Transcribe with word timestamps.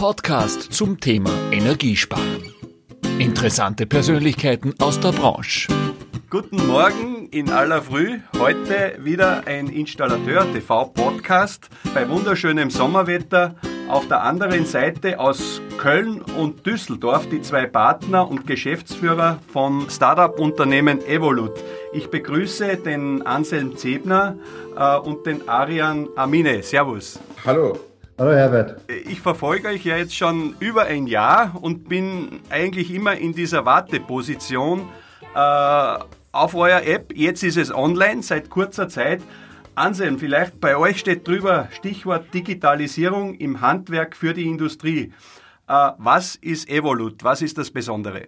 Podcast 0.00 0.72
zum 0.72 0.98
Thema 0.98 1.30
Energiesparen. 1.52 2.54
Interessante 3.18 3.84
Persönlichkeiten 3.84 4.72
aus 4.78 4.98
der 4.98 5.12
Branche. 5.12 5.68
Guten 6.30 6.66
Morgen 6.66 7.28
in 7.28 7.50
aller 7.50 7.82
Früh. 7.82 8.18
Heute 8.38 8.96
wieder 9.00 9.46
ein 9.46 9.68
Installateur 9.68 10.50
TV 10.54 10.86
Podcast 10.86 11.68
bei 11.92 12.08
wunderschönem 12.08 12.70
Sommerwetter. 12.70 13.56
Auf 13.90 14.08
der 14.08 14.22
anderen 14.22 14.64
Seite 14.64 15.20
aus 15.20 15.60
Köln 15.76 16.22
und 16.22 16.64
Düsseldorf 16.64 17.28
die 17.28 17.42
zwei 17.42 17.66
Partner 17.66 18.26
und 18.26 18.46
Geschäftsführer 18.46 19.38
von 19.52 19.90
Startup-Unternehmen 19.90 21.06
Evolut. 21.06 21.62
Ich 21.92 22.08
begrüße 22.08 22.78
den 22.78 23.26
Anselm 23.26 23.76
Zebner 23.76 24.38
äh, 24.78 24.96
und 24.96 25.26
den 25.26 25.46
Arian 25.46 26.08
Amine. 26.16 26.62
Servus. 26.62 27.20
Hallo. 27.44 27.89
Hallo 28.20 28.32
Herbert. 28.32 28.76
Ich 29.08 29.22
verfolge 29.22 29.68
euch 29.68 29.86
ja 29.86 29.96
jetzt 29.96 30.14
schon 30.14 30.54
über 30.60 30.82
ein 30.82 31.06
Jahr 31.06 31.56
und 31.58 31.88
bin 31.88 32.40
eigentlich 32.50 32.94
immer 32.94 33.16
in 33.16 33.32
dieser 33.32 33.64
Warteposition 33.64 34.82
äh, 35.34 35.98
auf 36.30 36.54
euer 36.54 36.82
App. 36.82 37.14
Jetzt 37.16 37.42
ist 37.42 37.56
es 37.56 37.74
online 37.74 38.22
seit 38.22 38.50
kurzer 38.50 38.90
Zeit. 38.90 39.22
Anselm, 39.74 40.18
vielleicht 40.18 40.60
bei 40.60 40.76
euch 40.76 40.98
steht 40.98 41.26
drüber 41.26 41.68
Stichwort 41.70 42.34
Digitalisierung 42.34 43.36
im 43.36 43.62
Handwerk 43.62 44.14
für 44.14 44.34
die 44.34 44.44
Industrie. 44.44 45.14
Äh, 45.66 45.92
was 45.96 46.36
ist 46.36 46.68
Evolut? 46.68 47.24
Was 47.24 47.40
ist 47.40 47.56
das 47.56 47.70
Besondere? 47.70 48.24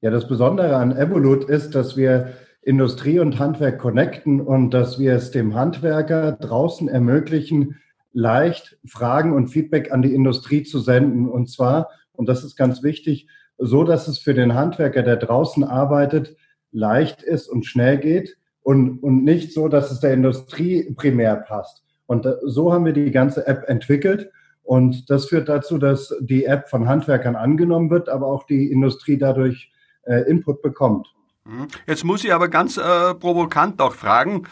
Ja, 0.00 0.10
das 0.10 0.26
Besondere 0.26 0.74
an 0.76 0.96
Evolut 0.96 1.44
ist, 1.50 1.74
dass 1.74 1.98
wir 1.98 2.32
Industrie 2.62 3.18
und 3.18 3.38
Handwerk 3.38 3.78
connecten 3.78 4.40
und 4.40 4.70
dass 4.70 4.98
wir 4.98 5.12
es 5.12 5.32
dem 5.32 5.54
Handwerker 5.54 6.32
draußen 6.32 6.88
ermöglichen, 6.88 7.76
leicht 8.14 8.78
Fragen 8.86 9.34
und 9.34 9.48
Feedback 9.48 9.92
an 9.92 10.00
die 10.00 10.14
Industrie 10.14 10.62
zu 10.62 10.80
senden. 10.80 11.28
Und 11.28 11.50
zwar, 11.50 11.90
und 12.12 12.28
das 12.28 12.44
ist 12.44 12.56
ganz 12.56 12.82
wichtig, 12.82 13.28
so 13.58 13.84
dass 13.84 14.08
es 14.08 14.18
für 14.18 14.32
den 14.32 14.54
Handwerker, 14.54 15.02
der 15.02 15.16
draußen 15.16 15.64
arbeitet, 15.64 16.36
leicht 16.72 17.22
ist 17.22 17.48
und 17.48 17.66
schnell 17.66 17.98
geht 17.98 18.36
und, 18.62 19.02
und 19.02 19.24
nicht 19.24 19.52
so, 19.52 19.68
dass 19.68 19.90
es 19.90 20.00
der 20.00 20.14
Industrie 20.14 20.90
primär 20.96 21.36
passt. 21.36 21.84
Und 22.06 22.26
so 22.44 22.72
haben 22.72 22.84
wir 22.84 22.92
die 22.92 23.10
ganze 23.10 23.46
App 23.46 23.68
entwickelt. 23.68 24.30
Und 24.62 25.10
das 25.10 25.26
führt 25.26 25.48
dazu, 25.48 25.78
dass 25.78 26.14
die 26.20 26.46
App 26.46 26.68
von 26.68 26.88
Handwerkern 26.88 27.36
angenommen 27.36 27.90
wird, 27.90 28.08
aber 28.08 28.26
auch 28.26 28.44
die 28.44 28.70
Industrie 28.70 29.18
dadurch 29.18 29.70
äh, 30.04 30.22
Input 30.28 30.62
bekommt. 30.62 31.14
Mhm. 31.44 31.68
Jetzt 31.86 32.04
muss 32.04 32.24
ich 32.24 32.32
aber 32.32 32.48
ganz 32.48 32.78
äh, 32.78 33.14
provokant 33.14 33.80
auch 33.82 33.94
fragen, 33.94 34.34
hm, 34.34 34.44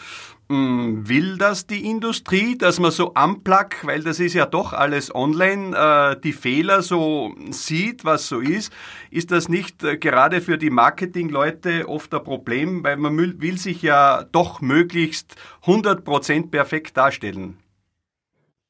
will 0.52 1.38
das 1.38 1.66
die 1.66 1.88
Industrie, 1.88 2.56
dass 2.56 2.78
man 2.78 2.90
so 2.90 3.14
amplug, 3.14 3.84
weil 3.84 4.02
das 4.02 4.20
ist 4.20 4.34
ja 4.34 4.46
doch 4.46 4.72
alles 4.72 5.14
online, 5.14 5.76
äh, 5.76 6.20
die 6.20 6.32
Fehler 6.32 6.82
so 6.82 7.34
sieht, 7.50 8.04
was 8.04 8.28
so 8.28 8.40
ist? 8.40 8.72
Ist 9.10 9.30
das 9.30 9.48
nicht 9.48 9.82
äh, 9.82 9.96
gerade 9.96 10.40
für 10.40 10.58
die 10.58 10.70
Marketingleute 10.70 11.88
oft 11.88 12.14
ein 12.14 12.22
Problem, 12.22 12.84
weil 12.84 12.96
man 12.96 13.16
will 13.16 13.58
sich 13.58 13.82
ja 13.82 14.24
doch 14.32 14.60
möglichst 14.60 15.34
100% 15.64 16.50
perfekt 16.50 16.96
darstellen? 16.96 17.56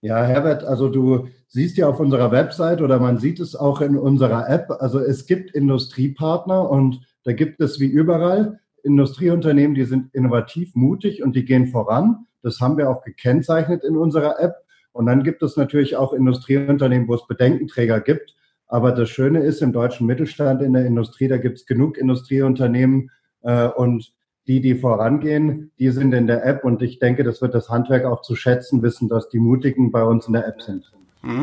Ja, 0.00 0.24
Herbert, 0.24 0.64
also 0.64 0.88
du 0.88 1.28
siehst 1.48 1.76
ja 1.76 1.88
auf 1.88 2.00
unserer 2.00 2.32
Website 2.32 2.80
oder 2.80 2.98
man 2.98 3.18
sieht 3.18 3.38
es 3.38 3.54
auch 3.54 3.80
in 3.80 3.96
unserer 3.96 4.48
App, 4.48 4.70
also 4.80 4.98
es 4.98 5.26
gibt 5.26 5.50
Industriepartner 5.52 6.68
und 6.68 7.00
da 7.24 7.32
gibt 7.32 7.60
es 7.60 7.78
wie 7.78 7.86
überall 7.86 8.58
Industrieunternehmen, 8.82 9.74
die 9.74 9.84
sind 9.84 10.14
innovativ, 10.14 10.74
mutig 10.74 11.22
und 11.22 11.36
die 11.36 11.44
gehen 11.44 11.68
voran. 11.68 12.26
Das 12.42 12.60
haben 12.60 12.76
wir 12.76 12.90
auch 12.90 13.02
gekennzeichnet 13.02 13.84
in 13.84 13.96
unserer 13.96 14.40
App. 14.40 14.56
Und 14.92 15.06
dann 15.06 15.22
gibt 15.22 15.42
es 15.42 15.56
natürlich 15.56 15.96
auch 15.96 16.12
Industrieunternehmen, 16.12 17.08
wo 17.08 17.14
es 17.14 17.26
Bedenkenträger 17.26 18.00
gibt. 18.00 18.34
Aber 18.66 18.92
das 18.92 19.10
Schöne 19.10 19.40
ist, 19.40 19.62
im 19.62 19.72
deutschen 19.72 20.06
Mittelstand, 20.06 20.62
in 20.62 20.72
der 20.72 20.86
Industrie, 20.86 21.28
da 21.28 21.36
gibt 21.36 21.58
es 21.58 21.66
genug 21.66 21.96
Industrieunternehmen 21.98 23.10
äh, 23.42 23.68
und 23.68 24.12
die, 24.46 24.60
die 24.60 24.74
vorangehen, 24.74 25.70
die 25.78 25.90
sind 25.90 26.12
in 26.12 26.26
der 26.26 26.44
App. 26.44 26.64
Und 26.64 26.82
ich 26.82 26.98
denke, 26.98 27.22
das 27.22 27.40
wird 27.40 27.54
das 27.54 27.68
Handwerk 27.68 28.04
auch 28.04 28.22
zu 28.22 28.34
schätzen 28.34 28.82
wissen, 28.82 29.08
dass 29.08 29.28
die 29.28 29.38
Mutigen 29.38 29.92
bei 29.92 30.02
uns 30.02 30.26
in 30.26 30.32
der 30.32 30.46
App 30.46 30.60
sind. 30.62 30.92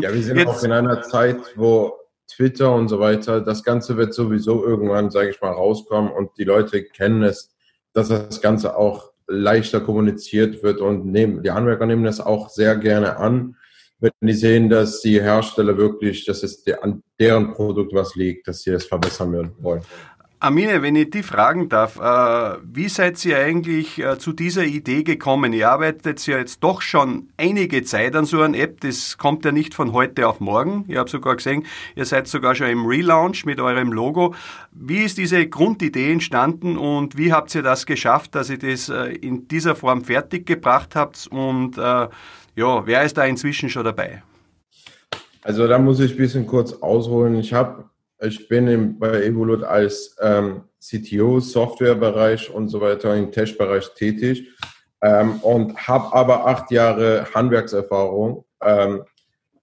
Ja, 0.02 0.14
wir 0.14 0.22
sind 0.22 0.38
Jetzt. 0.38 0.48
auch 0.48 0.64
in 0.64 0.74
einer 0.74 1.02
Zeit, 1.04 1.38
wo 1.56 1.94
Twitter 2.30 2.74
und 2.74 2.88
so 2.88 3.00
weiter, 3.00 3.42
das 3.42 3.64
Ganze 3.64 3.98
wird 3.98 4.14
sowieso 4.14 4.66
irgendwann, 4.66 5.12
sage 5.12 5.30
ich 5.30 5.42
mal, 5.42 5.52
rauskommen 5.52 6.12
und 6.12 6.32
die 6.38 6.44
Leute 6.44 6.84
kennen 6.84 7.24
es, 7.24 7.56
dass 7.94 8.10
das 8.10 8.42
Ganze 8.42 8.78
auch 8.78 9.12
leichter 9.28 9.82
kommuniziert 9.82 10.64
wird 10.64 10.80
und 10.80 11.06
nehmen, 11.06 11.44
die 11.44 11.52
Handwerker 11.52 11.86
nehmen 11.86 12.04
das 12.04 12.20
auch 12.20 12.50
sehr 12.50 12.76
gerne 12.76 13.18
an, 13.18 13.56
wenn 14.00 14.12
die 14.22 14.34
sehen, 14.34 14.70
dass 14.70 15.02
die 15.02 15.22
Hersteller 15.22 15.78
wirklich, 15.78 16.26
dass 16.26 16.44
es 16.44 16.66
an 16.82 17.04
deren 17.20 17.54
Produkt 17.54 17.94
was 17.94 18.16
liegt, 18.16 18.48
dass 18.48 18.62
sie 18.62 18.72
es 18.72 18.86
verbessern 18.86 19.52
wollen. 19.60 19.82
Amine, 20.42 20.82
wenn 20.82 20.96
ich 20.96 21.10
die 21.10 21.22
fragen 21.22 21.68
darf, 21.68 21.98
äh, 21.98 22.60
wie 22.64 22.88
seid 22.88 23.24
ihr 23.26 23.38
eigentlich 23.38 24.00
äh, 24.00 24.18
zu 24.18 24.32
dieser 24.32 24.64
Idee 24.64 25.04
gekommen? 25.04 25.52
Ihr 25.52 25.70
arbeitet 25.70 26.26
ja 26.28 26.38
jetzt 26.38 26.64
doch 26.64 26.82
schon 26.82 27.28
einige 27.36 27.84
Zeit 27.84 28.16
an 28.16 28.24
so 28.24 28.42
einer 28.42 28.58
App, 28.58 28.80
das 28.80 29.18
kommt 29.18 29.44
ja 29.44 29.52
nicht 29.52 29.74
von 29.74 29.92
heute 29.92 30.30
auf 30.30 30.40
morgen. 30.40 30.86
Ich 30.88 30.96
habe 30.96 31.10
sogar 31.10 31.36
gesehen, 31.36 31.66
ihr 31.98 32.06
seid 32.06 32.30
sogar 32.30 32.56
schon 32.56 32.70
im 32.70 32.86
Relaunch 32.86 33.44
mit 33.44 33.60
eurem 33.60 33.92
Logo. 33.92 34.34
Wie 34.72 35.00
ist 35.00 35.18
diese 35.18 35.46
Grundidee 35.46 36.14
entstanden 36.14 36.78
und 36.78 37.18
wie 37.18 37.34
habt 37.34 37.54
ihr 37.54 37.62
das 37.64 37.86
geschafft, 37.86 38.34
dass 38.34 38.50
ihr 38.50 38.60
das 38.60 38.88
äh, 38.88 39.08
in 39.16 39.50
dieser 39.50 39.76
Form 39.76 40.06
fertiggebracht 40.06 40.96
habt 40.96 41.28
und 41.32 41.76
ja, 41.76 42.86
wer 42.86 43.04
ist 43.04 43.18
da 43.18 43.26
inzwischen 43.26 43.70
schon 43.70 43.84
dabei? 43.84 44.24
Also 45.42 45.68
da 45.68 45.80
muss 45.80 46.00
ich 46.00 46.12
ein 46.12 46.18
bisschen 46.18 46.48
kurz 46.48 46.74
ausholen. 46.74 47.36
Ich 47.36 47.54
habe 47.54 47.89
ich 48.22 48.48
bin 48.48 48.68
im, 48.68 49.00
bei 49.00 49.24
Evolut 49.24 49.64
als 49.64 50.16
ähm, 50.22 50.64
CTO, 50.80 51.40
Softwarebereich 51.40 52.50
und 52.50 52.70
so 52.70 52.82
weiter 52.82 53.16
im 53.16 53.32
Testbereich 53.32 53.94
tätig 53.94 54.50
ähm, 55.02 55.40
und 55.42 55.76
habe 55.88 56.14
aber 56.14 56.46
acht 56.46 56.72
Jahre 56.72 57.28
Handwerkserfahrung 57.34 58.46
ähm, 58.62 59.04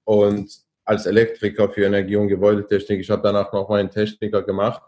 und 0.05 0.51
als 0.85 1.07
Elektriker 1.07 1.69
für 1.69 1.85
Energie- 1.85 2.17
und 2.17 2.29
Gebäudetechnik. 2.29 3.01
Ich 3.01 3.11
habe 3.11 3.23
danach 3.23 3.53
noch 3.53 3.69
meinen 3.69 3.91
Techniker 3.91 4.43
gemacht 4.43 4.83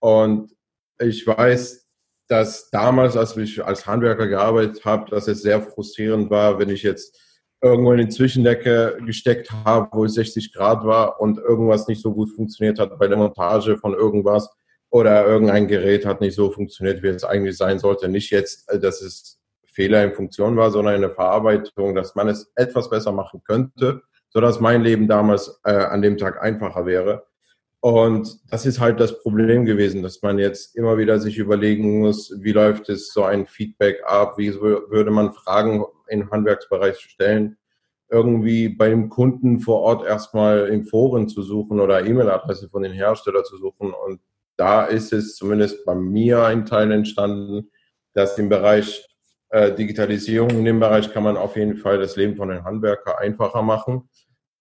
und 0.00 0.54
ich 0.98 1.26
weiß, 1.26 1.86
dass 2.28 2.70
damals, 2.70 3.16
als 3.16 3.36
ich 3.36 3.62
als 3.62 3.86
Handwerker 3.86 4.26
gearbeitet 4.26 4.84
habe, 4.84 5.10
dass 5.10 5.28
es 5.28 5.42
sehr 5.42 5.60
frustrierend 5.60 6.30
war, 6.30 6.58
wenn 6.58 6.70
ich 6.70 6.82
jetzt 6.82 7.20
irgendwo 7.64 7.92
in 7.92 7.98
die 7.98 8.08
Zwischendecke 8.08 8.98
gesteckt 9.06 9.50
habe, 9.64 9.88
wo 9.92 10.04
es 10.04 10.14
60 10.14 10.52
Grad 10.52 10.84
war 10.84 11.18
und 11.20 11.38
irgendwas 11.38 11.88
nicht 11.88 12.02
so 12.02 12.12
gut 12.12 12.30
funktioniert 12.30 12.78
hat 12.78 12.98
bei 12.98 13.08
der 13.08 13.16
Montage 13.16 13.78
von 13.78 13.94
irgendwas 13.94 14.50
oder 14.90 15.26
irgendein 15.26 15.66
Gerät 15.66 16.04
hat 16.04 16.20
nicht 16.20 16.34
so 16.34 16.50
funktioniert, 16.50 17.02
wie 17.02 17.08
es 17.08 17.24
eigentlich 17.24 17.56
sein 17.56 17.78
sollte. 17.78 18.08
Nicht 18.08 18.30
jetzt, 18.30 18.70
äh, 18.70 18.78
dass 18.78 19.00
es 19.00 19.40
Fehler 19.64 20.04
in 20.04 20.12
Funktion 20.12 20.56
war, 20.56 20.70
sondern 20.70 20.96
in 20.96 21.00
der 21.00 21.10
Verarbeitung, 21.10 21.94
dass 21.94 22.14
man 22.14 22.28
es 22.28 22.52
etwas 22.54 22.90
besser 22.90 23.12
machen 23.12 23.42
könnte, 23.44 24.02
sodass 24.28 24.60
mein 24.60 24.82
Leben 24.82 25.08
damals 25.08 25.60
äh, 25.64 25.72
an 25.72 26.02
dem 26.02 26.16
Tag 26.18 26.42
einfacher 26.42 26.86
wäre. 26.86 27.26
Und 27.84 28.40
das 28.50 28.64
ist 28.64 28.80
halt 28.80 28.98
das 28.98 29.20
Problem 29.20 29.66
gewesen, 29.66 30.02
dass 30.02 30.22
man 30.22 30.38
jetzt 30.38 30.74
immer 30.74 30.96
wieder 30.96 31.20
sich 31.20 31.36
überlegen 31.36 32.00
muss, 32.00 32.32
wie 32.40 32.52
läuft 32.52 32.88
es 32.88 33.12
so 33.12 33.24
ein 33.24 33.46
Feedback 33.46 34.02
ab, 34.06 34.38
wie 34.38 34.54
würde 34.54 35.10
man 35.10 35.34
Fragen 35.34 35.84
im 36.08 36.30
Handwerksbereich 36.30 36.98
stellen, 36.98 37.58
irgendwie 38.08 38.70
beim 38.70 39.10
Kunden 39.10 39.60
vor 39.60 39.82
Ort 39.82 40.06
erstmal 40.06 40.68
in 40.68 40.86
Foren 40.86 41.28
zu 41.28 41.42
suchen 41.42 41.78
oder 41.78 42.06
E-Mail-Adresse 42.06 42.70
von 42.70 42.84
den 42.84 42.92
Herstellern 42.92 43.44
zu 43.44 43.58
suchen. 43.58 43.92
Und 43.92 44.18
da 44.56 44.86
ist 44.86 45.12
es 45.12 45.36
zumindest 45.36 45.84
bei 45.84 45.94
mir 45.94 46.42
ein 46.42 46.64
Teil 46.64 46.90
entstanden, 46.90 47.70
dass 48.14 48.38
im 48.38 48.48
Bereich 48.48 49.06
äh, 49.50 49.74
Digitalisierung, 49.74 50.48
in 50.48 50.64
dem 50.64 50.80
Bereich 50.80 51.12
kann 51.12 51.22
man 51.22 51.36
auf 51.36 51.54
jeden 51.54 51.76
Fall 51.76 51.98
das 51.98 52.16
Leben 52.16 52.36
von 52.36 52.48
den 52.48 52.64
Handwerkern 52.64 53.16
einfacher 53.18 53.60
machen 53.60 54.08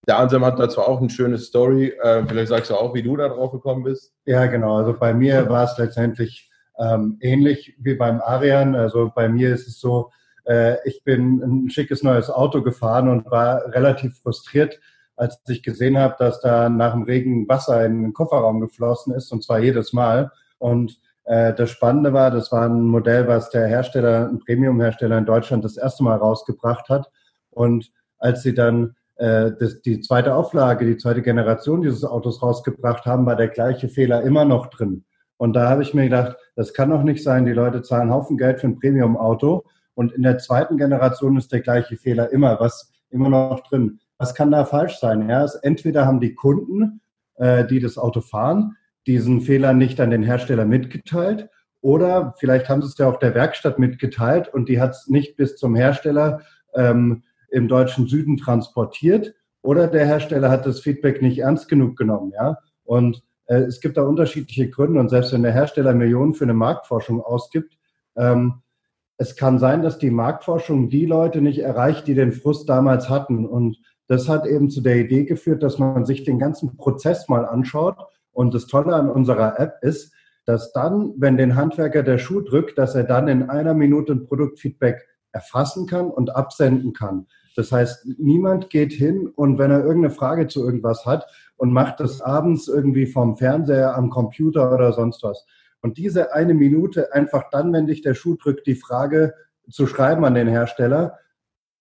der 0.07 0.19
Ansem 0.19 0.43
hat 0.43 0.59
dazu 0.59 0.81
auch 0.81 0.99
eine 0.99 1.09
schöne 1.09 1.37
Story. 1.37 1.93
Äh, 2.01 2.25
vielleicht 2.27 2.49
sagst 2.49 2.69
du 2.69 2.75
auch, 2.75 2.93
wie 2.93 3.03
du 3.03 3.15
da 3.15 3.29
drauf 3.29 3.51
gekommen 3.51 3.83
bist. 3.83 4.13
Ja, 4.25 4.45
genau. 4.47 4.77
Also 4.77 4.93
bei 4.93 5.13
mir 5.13 5.49
war 5.49 5.63
es 5.63 5.77
letztendlich 5.77 6.49
ähm, 6.77 7.17
ähnlich 7.21 7.75
wie 7.79 7.95
beim 7.95 8.21
Arian. 8.21 8.75
Also 8.75 9.11
bei 9.15 9.29
mir 9.29 9.53
ist 9.53 9.67
es 9.67 9.79
so, 9.79 10.11
äh, 10.45 10.77
ich 10.87 11.03
bin 11.03 11.41
ein 11.41 11.69
schickes 11.69 12.03
neues 12.03 12.29
Auto 12.29 12.61
gefahren 12.61 13.07
und 13.07 13.31
war 13.31 13.73
relativ 13.73 14.19
frustriert, 14.19 14.79
als 15.15 15.39
ich 15.47 15.63
gesehen 15.63 15.97
habe, 15.97 16.15
dass 16.19 16.41
da 16.41 16.69
nach 16.69 16.93
dem 16.93 17.03
Regen 17.03 17.47
Wasser 17.47 17.85
in 17.85 18.01
den 18.01 18.13
Kofferraum 18.13 18.59
geflossen 18.59 19.13
ist, 19.13 19.31
und 19.31 19.43
zwar 19.43 19.59
jedes 19.59 19.93
Mal. 19.93 20.31
Und 20.57 20.99
äh, 21.25 21.53
das 21.53 21.69
Spannende 21.69 22.11
war, 22.11 22.31
das 22.31 22.51
war 22.51 22.67
ein 22.67 22.81
Modell, 22.81 23.27
was 23.27 23.49
der 23.51 23.67
Hersteller, 23.67 24.27
ein 24.27 24.39
Premium-Hersteller 24.39 25.17
in 25.17 25.25
Deutschland 25.25 25.63
das 25.63 25.77
erste 25.77 26.03
Mal 26.03 26.17
rausgebracht 26.17 26.89
hat. 26.89 27.09
Und 27.51 27.91
als 28.17 28.41
sie 28.41 28.53
dann 28.53 28.95
das, 29.15 29.81
die 29.81 30.01
zweite 30.01 30.35
Auflage, 30.35 30.85
die 30.85 30.97
zweite 30.97 31.21
Generation 31.21 31.81
dieses 31.81 32.03
Autos 32.03 32.41
rausgebracht 32.41 33.05
haben, 33.05 33.25
war 33.25 33.35
der 33.35 33.49
gleiche 33.49 33.89
Fehler 33.89 34.23
immer 34.23 34.45
noch 34.45 34.67
drin. 34.67 35.05
Und 35.37 35.53
da 35.53 35.69
habe 35.69 35.83
ich 35.83 35.93
mir 35.93 36.05
gedacht, 36.05 36.37
das 36.55 36.73
kann 36.73 36.89
doch 36.89 37.03
nicht 37.03 37.23
sein, 37.23 37.45
die 37.45 37.53
Leute 37.53 37.81
zahlen 37.81 38.11
Haufen 38.11 38.37
Geld 38.37 38.59
für 38.59 38.67
ein 38.67 38.79
Premium-Auto 38.79 39.63
und 39.95 40.13
in 40.13 40.23
der 40.23 40.37
zweiten 40.37 40.77
Generation 40.77 41.37
ist 41.37 41.51
der 41.51 41.61
gleiche 41.61 41.97
Fehler 41.97 42.31
immer, 42.31 42.59
was 42.59 42.91
immer 43.09 43.29
noch 43.29 43.61
drin. 43.67 43.99
was 44.17 44.33
kann 44.33 44.51
da 44.51 44.65
falsch 44.65 44.99
sein? 44.99 45.29
Ja, 45.29 45.45
entweder 45.61 46.05
haben 46.05 46.19
die 46.19 46.33
Kunden, 46.33 47.01
äh, 47.35 47.65
die 47.65 47.79
das 47.79 47.97
Auto 47.97 48.21
fahren, 48.21 48.77
diesen 49.05 49.41
Fehler 49.41 49.73
nicht 49.73 49.99
an 49.99 50.11
den 50.11 50.23
Hersteller 50.23 50.65
mitgeteilt 50.65 51.49
oder 51.81 52.33
vielleicht 52.37 52.69
haben 52.69 52.81
sie 52.81 52.87
es 52.87 52.97
ja 52.97 53.09
auf 53.09 53.19
der 53.19 53.35
Werkstatt 53.35 53.77
mitgeteilt 53.79 54.47
und 54.47 54.69
die 54.69 54.79
hat 54.79 54.91
es 54.91 55.07
nicht 55.07 55.35
bis 55.35 55.57
zum 55.57 55.75
Hersteller 55.75 56.41
ähm, 56.73 57.23
im 57.53 57.67
deutschen 57.67 58.07
Süden 58.07 58.37
transportiert 58.37 59.33
oder 59.61 59.87
der 59.87 60.05
Hersteller 60.05 60.49
hat 60.49 60.65
das 60.65 60.81
Feedback 60.81 61.21
nicht 61.21 61.39
ernst 61.39 61.69
genug 61.69 61.95
genommen. 61.95 62.33
Ja? 62.35 62.57
Und 62.83 63.23
äh, 63.45 63.59
es 63.59 63.79
gibt 63.79 63.97
da 63.97 64.03
unterschiedliche 64.03 64.69
Gründe 64.69 64.99
und 64.99 65.09
selbst 65.09 65.31
wenn 65.33 65.43
der 65.43 65.53
Hersteller 65.53 65.93
Millionen 65.93 66.33
für 66.33 66.45
eine 66.45 66.53
Marktforschung 66.53 67.21
ausgibt, 67.21 67.77
ähm, 68.15 68.55
es 69.17 69.35
kann 69.35 69.59
sein, 69.59 69.83
dass 69.83 69.99
die 69.99 70.09
Marktforschung 70.09 70.89
die 70.89 71.05
Leute 71.05 71.41
nicht 71.41 71.59
erreicht, 71.59 72.07
die 72.07 72.15
den 72.15 72.31
Frust 72.31 72.67
damals 72.67 73.09
hatten. 73.09 73.45
Und 73.45 73.77
das 74.07 74.27
hat 74.27 74.47
eben 74.47 74.69
zu 74.69 74.81
der 74.81 74.97
Idee 74.97 75.23
geführt, 75.25 75.61
dass 75.61 75.77
man 75.77 76.05
sich 76.05 76.23
den 76.23 76.39
ganzen 76.39 76.75
Prozess 76.75 77.29
mal 77.29 77.45
anschaut. 77.45 77.97
Und 78.31 78.55
das 78.55 78.65
Tolle 78.65 78.95
an 78.95 79.09
unserer 79.09 79.59
App 79.59 79.75
ist, 79.81 80.11
dass 80.45 80.73
dann, 80.73 81.13
wenn 81.17 81.37
den 81.37 81.55
Handwerker 81.55 82.03
der 82.03 82.17
Schuh 82.17 82.41
drückt, 82.41 82.77
dass 82.77 82.95
er 82.95 83.03
dann 83.03 83.27
in 83.27 83.49
einer 83.49 83.75
Minute 83.75 84.13
ein 84.13 84.25
Produktfeedback 84.25 85.07
erfassen 85.31 85.87
kann 85.87 86.09
und 86.09 86.35
absenden 86.35 86.93
kann. 86.93 87.27
Das 87.55 87.71
heißt, 87.71 88.07
niemand 88.17 88.69
geht 88.69 88.91
hin 88.91 89.27
und 89.27 89.57
wenn 89.57 89.71
er 89.71 89.83
irgendeine 89.83 90.13
Frage 90.13 90.47
zu 90.47 90.63
irgendwas 90.65 91.05
hat 91.05 91.25
und 91.55 91.71
macht 91.71 91.99
das 91.99 92.21
abends 92.21 92.67
irgendwie 92.67 93.05
vom 93.05 93.37
Fernseher 93.37 93.95
am 93.95 94.09
Computer 94.09 94.73
oder 94.73 94.93
sonst 94.93 95.23
was. 95.23 95.45
Und 95.81 95.97
diese 95.97 96.33
eine 96.33 96.53
Minute 96.53 97.13
einfach 97.13 97.49
dann, 97.51 97.73
wenn 97.73 97.87
dich 97.87 98.01
der 98.01 98.13
Schuh 98.15 98.35
drückt, 98.35 98.65
die 98.67 98.75
Frage 98.75 99.33
zu 99.69 99.85
schreiben 99.85 100.25
an 100.25 100.35
den 100.35 100.47
Hersteller, 100.47 101.19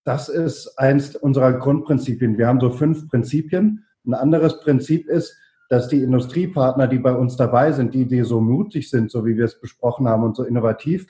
das 0.04 0.28
ist 0.28 0.78
eins 0.78 1.14
unserer 1.14 1.52
Grundprinzipien. 1.52 2.36
Wir 2.36 2.48
haben 2.48 2.60
so 2.60 2.70
fünf 2.70 3.08
Prinzipien. 3.08 3.84
Ein 4.04 4.14
anderes 4.14 4.60
Prinzip 4.60 5.08
ist, 5.08 5.36
dass 5.68 5.88
die 5.88 6.02
Industriepartner, 6.02 6.88
die 6.88 6.98
bei 6.98 7.14
uns 7.14 7.36
dabei 7.36 7.72
sind, 7.72 7.94
die, 7.94 8.06
die 8.06 8.22
so 8.22 8.40
mutig 8.40 8.90
sind, 8.90 9.10
so 9.10 9.24
wie 9.24 9.36
wir 9.36 9.44
es 9.44 9.60
besprochen 9.60 10.08
haben 10.08 10.24
und 10.24 10.36
so 10.36 10.44
innovativ, 10.44 11.06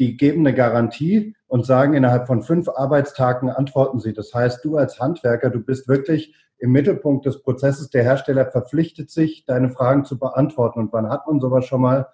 die 0.00 0.16
geben 0.16 0.40
eine 0.40 0.54
Garantie 0.54 1.36
und 1.46 1.66
sagen, 1.66 1.94
innerhalb 1.94 2.26
von 2.26 2.42
fünf 2.42 2.68
Arbeitstagen 2.68 3.50
antworten 3.50 4.00
sie. 4.00 4.14
Das 4.14 4.34
heißt, 4.34 4.64
du 4.64 4.78
als 4.78 4.98
Handwerker, 4.98 5.50
du 5.50 5.60
bist 5.60 5.88
wirklich 5.88 6.34
im 6.58 6.72
Mittelpunkt 6.72 7.26
des 7.26 7.42
Prozesses. 7.42 7.90
Der 7.90 8.02
Hersteller 8.02 8.46
verpflichtet 8.46 9.10
sich, 9.10 9.44
deine 9.46 9.68
Fragen 9.68 10.04
zu 10.04 10.18
beantworten. 10.18 10.80
Und 10.80 10.92
wann 10.92 11.08
hat 11.08 11.26
man 11.26 11.38
sowas 11.38 11.66
schon 11.66 11.82
mal? 11.82 12.08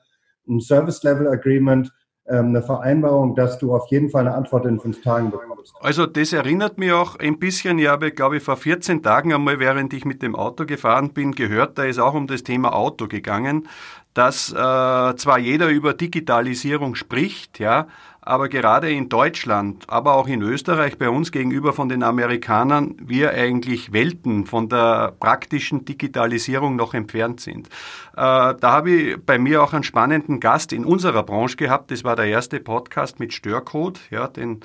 Ein 0.48 0.60
Service 0.60 1.02
Level 1.04 1.28
Agreement, 1.28 1.92
ähm, 2.28 2.46
eine 2.46 2.62
Vereinbarung, 2.62 3.36
dass 3.36 3.58
du 3.58 3.74
auf 3.74 3.88
jeden 3.88 4.10
Fall 4.10 4.26
eine 4.26 4.34
Antwort 4.34 4.66
in 4.66 4.80
fünf 4.80 5.00
Tagen 5.02 5.30
bekommst. 5.30 5.74
Also 5.80 6.06
das 6.06 6.32
erinnert 6.32 6.78
mich 6.78 6.92
auch 6.92 7.16
ein 7.16 7.38
bisschen, 7.38 7.78
ich 7.78 7.86
habe, 7.86 8.10
glaube 8.10 8.38
ich, 8.38 8.42
vor 8.42 8.56
14 8.56 9.02
Tagen 9.02 9.32
einmal, 9.32 9.60
während 9.60 9.92
ich 9.92 10.04
mit 10.04 10.22
dem 10.22 10.34
Auto 10.34 10.66
gefahren 10.66 11.12
bin, 11.12 11.32
gehört, 11.32 11.78
da 11.78 11.84
ist 11.84 12.00
auch 12.00 12.14
um 12.14 12.26
das 12.26 12.42
Thema 12.42 12.74
Auto 12.74 13.06
gegangen, 13.06 13.68
dass 14.16 14.50
äh, 14.50 14.54
zwar 14.54 15.38
jeder 15.38 15.68
über 15.68 15.92
Digitalisierung 15.92 16.94
spricht, 16.94 17.58
ja, 17.58 17.86
aber 18.26 18.48
gerade 18.48 18.90
in 18.90 19.08
Deutschland, 19.08 19.84
aber 19.88 20.14
auch 20.14 20.26
in 20.26 20.42
Österreich 20.42 20.98
bei 20.98 21.08
uns 21.08 21.30
gegenüber 21.30 21.72
von 21.72 21.88
den 21.88 22.02
Amerikanern, 22.02 22.96
wir 22.98 23.30
eigentlich 23.30 23.92
Welten 23.92 24.46
von 24.46 24.68
der 24.68 25.12
praktischen 25.20 25.84
Digitalisierung 25.84 26.74
noch 26.74 26.92
entfernt 26.92 27.40
sind. 27.40 27.68
Äh, 28.16 28.16
da 28.16 28.56
habe 28.62 28.90
ich 28.90 29.16
bei 29.24 29.38
mir 29.38 29.62
auch 29.62 29.74
einen 29.74 29.84
spannenden 29.84 30.40
Gast 30.40 30.72
in 30.72 30.84
unserer 30.84 31.22
Branche 31.22 31.56
gehabt. 31.56 31.92
Das 31.92 32.02
war 32.02 32.16
der 32.16 32.24
erste 32.24 32.58
Podcast 32.58 33.20
mit 33.20 33.32
Störcode, 33.32 34.00
ja, 34.10 34.26
den 34.26 34.60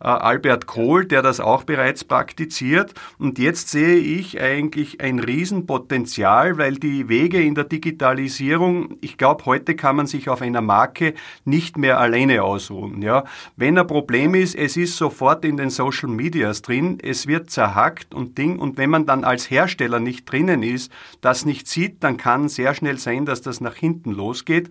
äh, 0.00 0.08
Albert 0.08 0.66
Kohl, 0.66 1.06
der 1.06 1.22
das 1.22 1.38
auch 1.38 1.62
bereits 1.62 2.02
praktiziert. 2.02 2.94
Und 3.18 3.38
jetzt 3.38 3.68
sehe 3.68 3.96
ich 3.96 4.40
eigentlich 4.40 5.00
ein 5.00 5.20
Riesenpotenzial, 5.20 6.58
weil 6.58 6.74
die 6.74 7.08
Wege 7.08 7.40
in 7.40 7.54
der 7.54 7.64
Digitalisierung, 7.64 8.93
ich 9.00 9.18
glaube, 9.18 9.44
heute 9.46 9.74
kann 9.76 9.96
man 9.96 10.06
sich 10.06 10.28
auf 10.28 10.42
einer 10.42 10.60
Marke 10.60 11.14
nicht 11.44 11.76
mehr 11.76 11.98
alleine 11.98 12.42
ausruhen. 12.42 13.02
Ja, 13.02 13.24
wenn 13.56 13.78
ein 13.78 13.86
Problem 13.86 14.34
ist, 14.34 14.54
es 14.54 14.76
ist 14.76 14.96
sofort 14.96 15.44
in 15.44 15.56
den 15.56 15.70
Social 15.70 16.08
Medias 16.08 16.62
drin, 16.62 16.98
es 17.02 17.26
wird 17.26 17.50
zerhackt 17.50 18.14
und 18.14 18.38
Ding. 18.38 18.58
Und 18.58 18.78
wenn 18.78 18.90
man 18.90 19.06
dann 19.06 19.24
als 19.24 19.50
Hersteller 19.50 20.00
nicht 20.00 20.30
drinnen 20.30 20.62
ist, 20.62 20.92
das 21.20 21.44
nicht 21.44 21.66
sieht, 21.66 22.02
dann 22.02 22.16
kann 22.16 22.48
sehr 22.48 22.74
schnell 22.74 22.98
sein, 22.98 23.26
dass 23.26 23.42
das 23.42 23.60
nach 23.60 23.74
hinten 23.74 24.12
losgeht. 24.12 24.70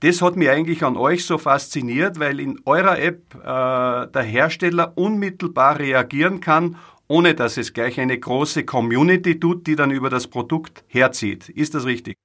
Das 0.00 0.20
hat 0.20 0.36
mich 0.36 0.50
eigentlich 0.50 0.82
an 0.82 0.96
euch 0.96 1.24
so 1.24 1.38
fasziniert, 1.38 2.18
weil 2.18 2.38
in 2.38 2.60
eurer 2.66 2.98
App 2.98 3.34
äh, 3.36 4.12
der 4.12 4.22
Hersteller 4.22 4.92
unmittelbar 4.96 5.78
reagieren 5.78 6.40
kann, 6.40 6.76
ohne 7.08 7.34
dass 7.34 7.56
es 7.56 7.72
gleich 7.72 8.00
eine 8.00 8.18
große 8.18 8.64
Community 8.64 9.38
tut, 9.38 9.66
die 9.66 9.76
dann 9.76 9.90
über 9.90 10.10
das 10.10 10.26
Produkt 10.26 10.84
herzieht. 10.88 11.48
Ist 11.48 11.74
das 11.74 11.84
richtig? 11.84 12.16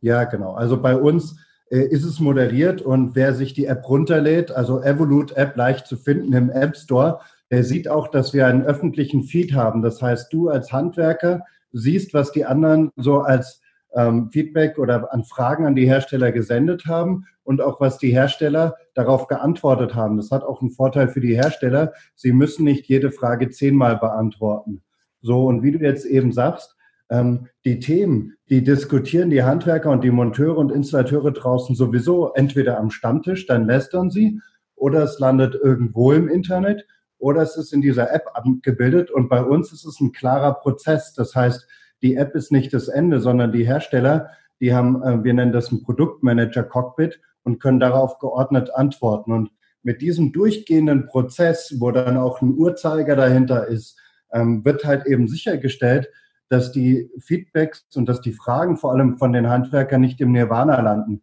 Ja, 0.00 0.24
genau. 0.24 0.54
Also 0.54 0.80
bei 0.80 0.96
uns 0.96 1.36
äh, 1.70 1.78
ist 1.78 2.04
es 2.04 2.20
moderiert 2.20 2.82
und 2.82 3.16
wer 3.16 3.34
sich 3.34 3.54
die 3.54 3.66
App 3.66 3.88
runterlädt, 3.88 4.50
also 4.52 4.82
Evolute 4.82 5.36
App 5.36 5.56
leicht 5.56 5.86
zu 5.86 5.96
finden 5.96 6.32
im 6.32 6.50
App 6.50 6.76
Store, 6.76 7.20
der 7.50 7.64
sieht 7.64 7.88
auch, 7.88 8.08
dass 8.08 8.34
wir 8.34 8.46
einen 8.46 8.64
öffentlichen 8.64 9.22
Feed 9.22 9.54
haben. 9.54 9.82
Das 9.82 10.02
heißt, 10.02 10.32
du 10.32 10.48
als 10.48 10.72
Handwerker 10.72 11.42
siehst, 11.72 12.14
was 12.14 12.32
die 12.32 12.44
anderen 12.44 12.90
so 12.96 13.20
als 13.20 13.60
ähm, 13.94 14.30
Feedback 14.30 14.78
oder 14.78 15.12
an 15.12 15.24
Fragen 15.24 15.66
an 15.66 15.74
die 15.74 15.86
Hersteller 15.86 16.32
gesendet 16.32 16.86
haben 16.86 17.24
und 17.44 17.60
auch 17.60 17.80
was 17.80 17.98
die 17.98 18.10
Hersteller 18.10 18.76
darauf 18.94 19.26
geantwortet 19.26 19.94
haben. 19.94 20.16
Das 20.16 20.30
hat 20.30 20.42
auch 20.42 20.60
einen 20.60 20.70
Vorteil 20.70 21.08
für 21.08 21.20
die 21.20 21.36
Hersteller. 21.36 21.92
Sie 22.14 22.32
müssen 22.32 22.64
nicht 22.64 22.86
jede 22.86 23.10
Frage 23.10 23.50
zehnmal 23.50 23.96
beantworten. 23.96 24.82
So, 25.22 25.46
und 25.46 25.62
wie 25.62 25.72
du 25.72 25.78
jetzt 25.78 26.04
eben 26.04 26.32
sagst, 26.32 26.75
ähm, 27.10 27.48
die 27.64 27.78
Themen, 27.78 28.34
die 28.48 28.64
diskutieren 28.64 29.30
die 29.30 29.42
Handwerker 29.42 29.90
und 29.90 30.02
die 30.02 30.10
Monteure 30.10 30.58
und 30.58 30.72
Installateure 30.72 31.32
draußen 31.32 31.74
sowieso 31.76 32.32
entweder 32.34 32.78
am 32.78 32.90
Stammtisch, 32.90 33.46
dann 33.46 33.66
lästern 33.66 34.10
sie, 34.10 34.40
oder 34.74 35.02
es 35.04 35.18
landet 35.18 35.54
irgendwo 35.54 36.12
im 36.12 36.28
Internet, 36.28 36.86
oder 37.18 37.42
es 37.42 37.56
ist 37.56 37.72
in 37.72 37.80
dieser 37.80 38.12
App 38.12 38.26
abgebildet. 38.34 39.10
Und 39.10 39.28
bei 39.28 39.42
uns 39.42 39.72
ist 39.72 39.86
es 39.86 40.00
ein 40.00 40.12
klarer 40.12 40.54
Prozess. 40.54 41.14
Das 41.14 41.34
heißt, 41.34 41.66
die 42.02 42.16
App 42.16 42.34
ist 42.34 42.52
nicht 42.52 42.74
das 42.74 42.88
Ende, 42.88 43.20
sondern 43.20 43.52
die 43.52 43.66
Hersteller, 43.66 44.30
die 44.60 44.74
haben, 44.74 45.02
äh, 45.02 45.24
wir 45.24 45.34
nennen 45.34 45.52
das 45.52 45.72
ein 45.72 45.82
Produktmanager 45.82 46.62
Cockpit 46.62 47.20
und 47.42 47.58
können 47.60 47.80
darauf 47.80 48.18
geordnet 48.18 48.74
antworten. 48.74 49.32
Und 49.32 49.50
mit 49.82 50.02
diesem 50.02 50.32
durchgehenden 50.32 51.06
Prozess, 51.06 51.76
wo 51.78 51.90
dann 51.90 52.16
auch 52.16 52.42
ein 52.42 52.54
Uhrzeiger 52.54 53.16
dahinter 53.16 53.66
ist, 53.66 53.98
ähm, 54.32 54.64
wird 54.64 54.84
halt 54.84 55.06
eben 55.06 55.28
sichergestellt, 55.28 56.08
dass 56.48 56.72
die 56.72 57.10
Feedbacks 57.18 57.84
und 57.94 58.08
dass 58.08 58.20
die 58.20 58.32
Fragen 58.32 58.76
vor 58.76 58.92
allem 58.92 59.18
von 59.18 59.32
den 59.32 59.48
Handwerkern 59.48 60.00
nicht 60.00 60.20
im 60.20 60.32
Nirvana 60.32 60.80
landen. 60.80 61.22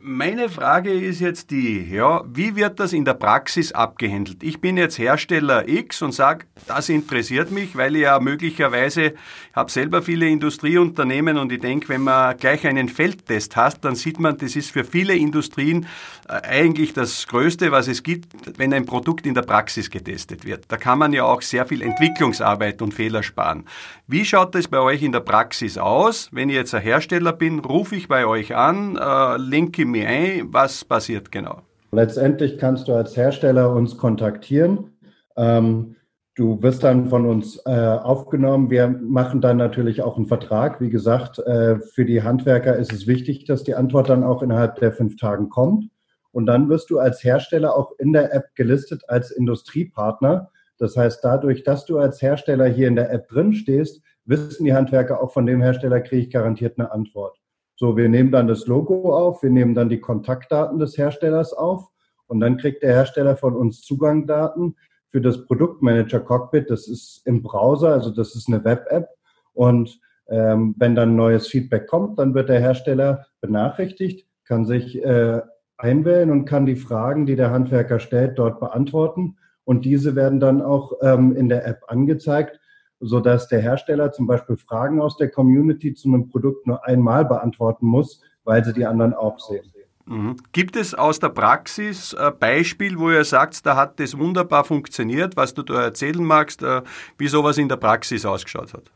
Meine 0.00 0.48
Frage 0.48 0.92
ist 0.92 1.20
jetzt 1.20 1.50
die, 1.50 1.92
ja, 1.92 2.24
wie 2.26 2.56
wird 2.56 2.80
das 2.80 2.92
in 2.92 3.04
der 3.04 3.14
Praxis 3.14 3.72
abgehandelt? 3.72 4.42
Ich 4.42 4.60
bin 4.60 4.76
jetzt 4.76 4.98
Hersteller 4.98 5.68
X 5.68 6.02
und 6.02 6.12
sage, 6.12 6.46
das 6.66 6.88
interessiert 6.88 7.50
mich, 7.50 7.76
weil 7.76 7.96
ich 7.96 8.02
ja 8.02 8.18
möglicherweise, 8.18 9.02
ich 9.06 9.12
habe 9.54 9.70
selber 9.70 10.02
viele 10.02 10.28
Industrieunternehmen 10.28 11.36
und 11.36 11.52
ich 11.52 11.60
denke, 11.60 11.88
wenn 11.90 12.02
man 12.02 12.36
gleich 12.36 12.66
einen 12.66 12.88
Feldtest 12.88 13.56
hat, 13.56 13.84
dann 13.84 13.94
sieht 13.94 14.18
man, 14.18 14.38
das 14.38 14.56
ist 14.56 14.70
für 14.70 14.84
viele 14.84 15.14
Industrien 15.14 15.86
äh, 16.28 16.40
eigentlich 16.48 16.92
das 16.92 17.26
Größte, 17.26 17.70
was 17.70 17.88
es 17.88 18.02
gibt, 18.02 18.58
wenn 18.58 18.72
ein 18.72 18.86
Produkt 18.86 19.26
in 19.26 19.34
der 19.34 19.42
Praxis 19.42 19.90
getestet 19.90 20.44
wird. 20.44 20.64
Da 20.68 20.76
kann 20.76 20.98
man 20.98 21.12
ja 21.12 21.24
auch 21.24 21.42
sehr 21.42 21.66
viel 21.66 21.82
Entwicklungsarbeit 21.82 22.80
und 22.80 22.94
Fehler 22.94 23.22
sparen. 23.22 23.64
Wie 24.06 24.24
schaut 24.24 24.54
es 24.60 24.68
bei 24.68 24.78
euch 24.78 25.02
in 25.02 25.12
der 25.12 25.20
Praxis 25.20 25.76
aus? 25.76 26.28
Wenn 26.32 26.48
ich 26.48 26.54
jetzt 26.54 26.74
ein 26.74 26.82
Hersteller 26.82 27.32
bin, 27.32 27.58
rufe 27.58 27.96
ich 27.96 28.06
bei 28.08 28.26
euch 28.26 28.54
an, 28.54 28.96
äh, 28.96 29.36
linke 29.38 29.84
mich 29.84 30.06
ein. 30.06 30.52
Was 30.52 30.84
passiert 30.84 31.32
genau? 31.32 31.62
Letztendlich 31.92 32.58
kannst 32.58 32.86
du 32.86 32.94
als 32.94 33.16
Hersteller 33.16 33.72
uns 33.72 33.96
kontaktieren. 33.96 34.92
Ähm, 35.36 35.96
du 36.36 36.62
wirst 36.62 36.84
dann 36.84 37.08
von 37.08 37.26
uns 37.26 37.60
äh, 37.66 37.70
aufgenommen. 37.70 38.70
Wir 38.70 38.88
machen 38.88 39.40
dann 39.40 39.56
natürlich 39.56 40.02
auch 40.02 40.16
einen 40.16 40.26
Vertrag. 40.26 40.80
Wie 40.80 40.90
gesagt, 40.90 41.38
äh, 41.40 41.80
für 41.80 42.04
die 42.04 42.22
Handwerker 42.22 42.76
ist 42.76 42.92
es 42.92 43.06
wichtig, 43.06 43.46
dass 43.46 43.64
die 43.64 43.74
Antwort 43.74 44.08
dann 44.08 44.22
auch 44.22 44.42
innerhalb 44.42 44.76
der 44.76 44.92
fünf 44.92 45.16
Tagen 45.16 45.48
kommt. 45.48 45.90
Und 46.30 46.46
dann 46.46 46.68
wirst 46.68 46.90
du 46.90 46.98
als 46.98 47.24
Hersteller 47.24 47.76
auch 47.76 47.92
in 47.98 48.12
der 48.12 48.32
App 48.32 48.54
gelistet 48.54 49.02
als 49.08 49.30
Industriepartner. 49.32 50.50
Das 50.78 50.96
heißt, 50.96 51.24
dadurch, 51.24 51.64
dass 51.64 51.84
du 51.86 51.98
als 51.98 52.22
Hersteller 52.22 52.66
hier 52.66 52.88
in 52.88 52.96
der 52.96 53.12
App 53.12 53.28
drin 53.28 53.52
stehst, 53.52 54.00
wissen 54.24 54.64
die 54.64 54.74
Handwerker 54.74 55.22
auch 55.22 55.32
von 55.32 55.46
dem 55.46 55.62
Hersteller, 55.62 56.00
kriege 56.00 56.22
ich 56.22 56.30
garantiert 56.30 56.78
eine 56.78 56.92
Antwort. 56.92 57.36
So, 57.76 57.96
wir 57.96 58.08
nehmen 58.08 58.30
dann 58.30 58.46
das 58.46 58.66
Logo 58.66 59.16
auf, 59.16 59.42
wir 59.42 59.50
nehmen 59.50 59.74
dann 59.74 59.88
die 59.88 60.00
Kontaktdaten 60.00 60.78
des 60.78 60.98
Herstellers 60.98 61.52
auf 61.52 61.88
und 62.26 62.40
dann 62.40 62.58
kriegt 62.58 62.82
der 62.82 62.92
Hersteller 62.92 63.36
von 63.36 63.56
uns 63.56 63.80
Zugangdaten 63.80 64.76
für 65.08 65.20
das 65.20 65.46
Produktmanager 65.46 66.20
Cockpit. 66.20 66.70
Das 66.70 66.86
ist 66.88 67.22
im 67.24 67.42
Browser, 67.42 67.92
also 67.94 68.10
das 68.10 68.36
ist 68.36 68.48
eine 68.48 68.64
Web-App. 68.64 69.08
Und 69.52 69.98
ähm, 70.28 70.74
wenn 70.78 70.94
dann 70.94 71.16
neues 71.16 71.48
Feedback 71.48 71.88
kommt, 71.88 72.18
dann 72.18 72.34
wird 72.34 72.48
der 72.48 72.60
Hersteller 72.60 73.26
benachrichtigt, 73.40 74.28
kann 74.44 74.64
sich 74.64 75.02
äh, 75.02 75.40
einwählen 75.76 76.30
und 76.30 76.44
kann 76.44 76.66
die 76.66 76.76
Fragen, 76.76 77.26
die 77.26 77.36
der 77.36 77.50
Handwerker 77.50 77.98
stellt, 77.98 78.38
dort 78.38 78.60
beantworten. 78.60 79.38
Und 79.64 79.84
diese 79.84 80.14
werden 80.14 80.38
dann 80.38 80.62
auch 80.62 80.92
ähm, 81.02 81.34
in 81.34 81.48
der 81.48 81.66
App 81.66 81.84
angezeigt 81.88 82.59
so 83.00 83.20
dass 83.20 83.48
der 83.48 83.60
Hersteller 83.60 84.12
zum 84.12 84.26
Beispiel 84.26 84.56
Fragen 84.56 85.00
aus 85.00 85.16
der 85.16 85.30
Community 85.30 85.94
zu 85.94 86.08
einem 86.08 86.28
Produkt 86.28 86.66
nur 86.66 86.86
einmal 86.86 87.24
beantworten 87.24 87.86
muss, 87.86 88.20
weil 88.44 88.64
sie 88.64 88.72
die 88.72 88.86
anderen 88.86 89.14
auch 89.14 89.38
sehen. 89.40 89.64
Mhm. 90.06 90.36
Gibt 90.52 90.76
es 90.76 90.94
aus 90.94 91.20
der 91.20 91.28
Praxis 91.28 92.14
ein 92.14 92.32
Beispiel, 92.38 92.98
wo 92.98 93.10
ihr 93.10 93.24
sagt, 93.24 93.64
da 93.64 93.76
hat 93.76 94.00
das 94.00 94.18
wunderbar 94.18 94.64
funktioniert, 94.64 95.36
was 95.36 95.54
du 95.54 95.62
da 95.62 95.84
erzählen 95.84 96.24
magst, 96.24 96.62
äh, 96.62 96.82
wie 97.16 97.28
sowas 97.28 97.58
in 97.58 97.68
der 97.68 97.76
Praxis 97.76 98.26
ausgeschaut 98.26 98.74
hat? 98.74 98.90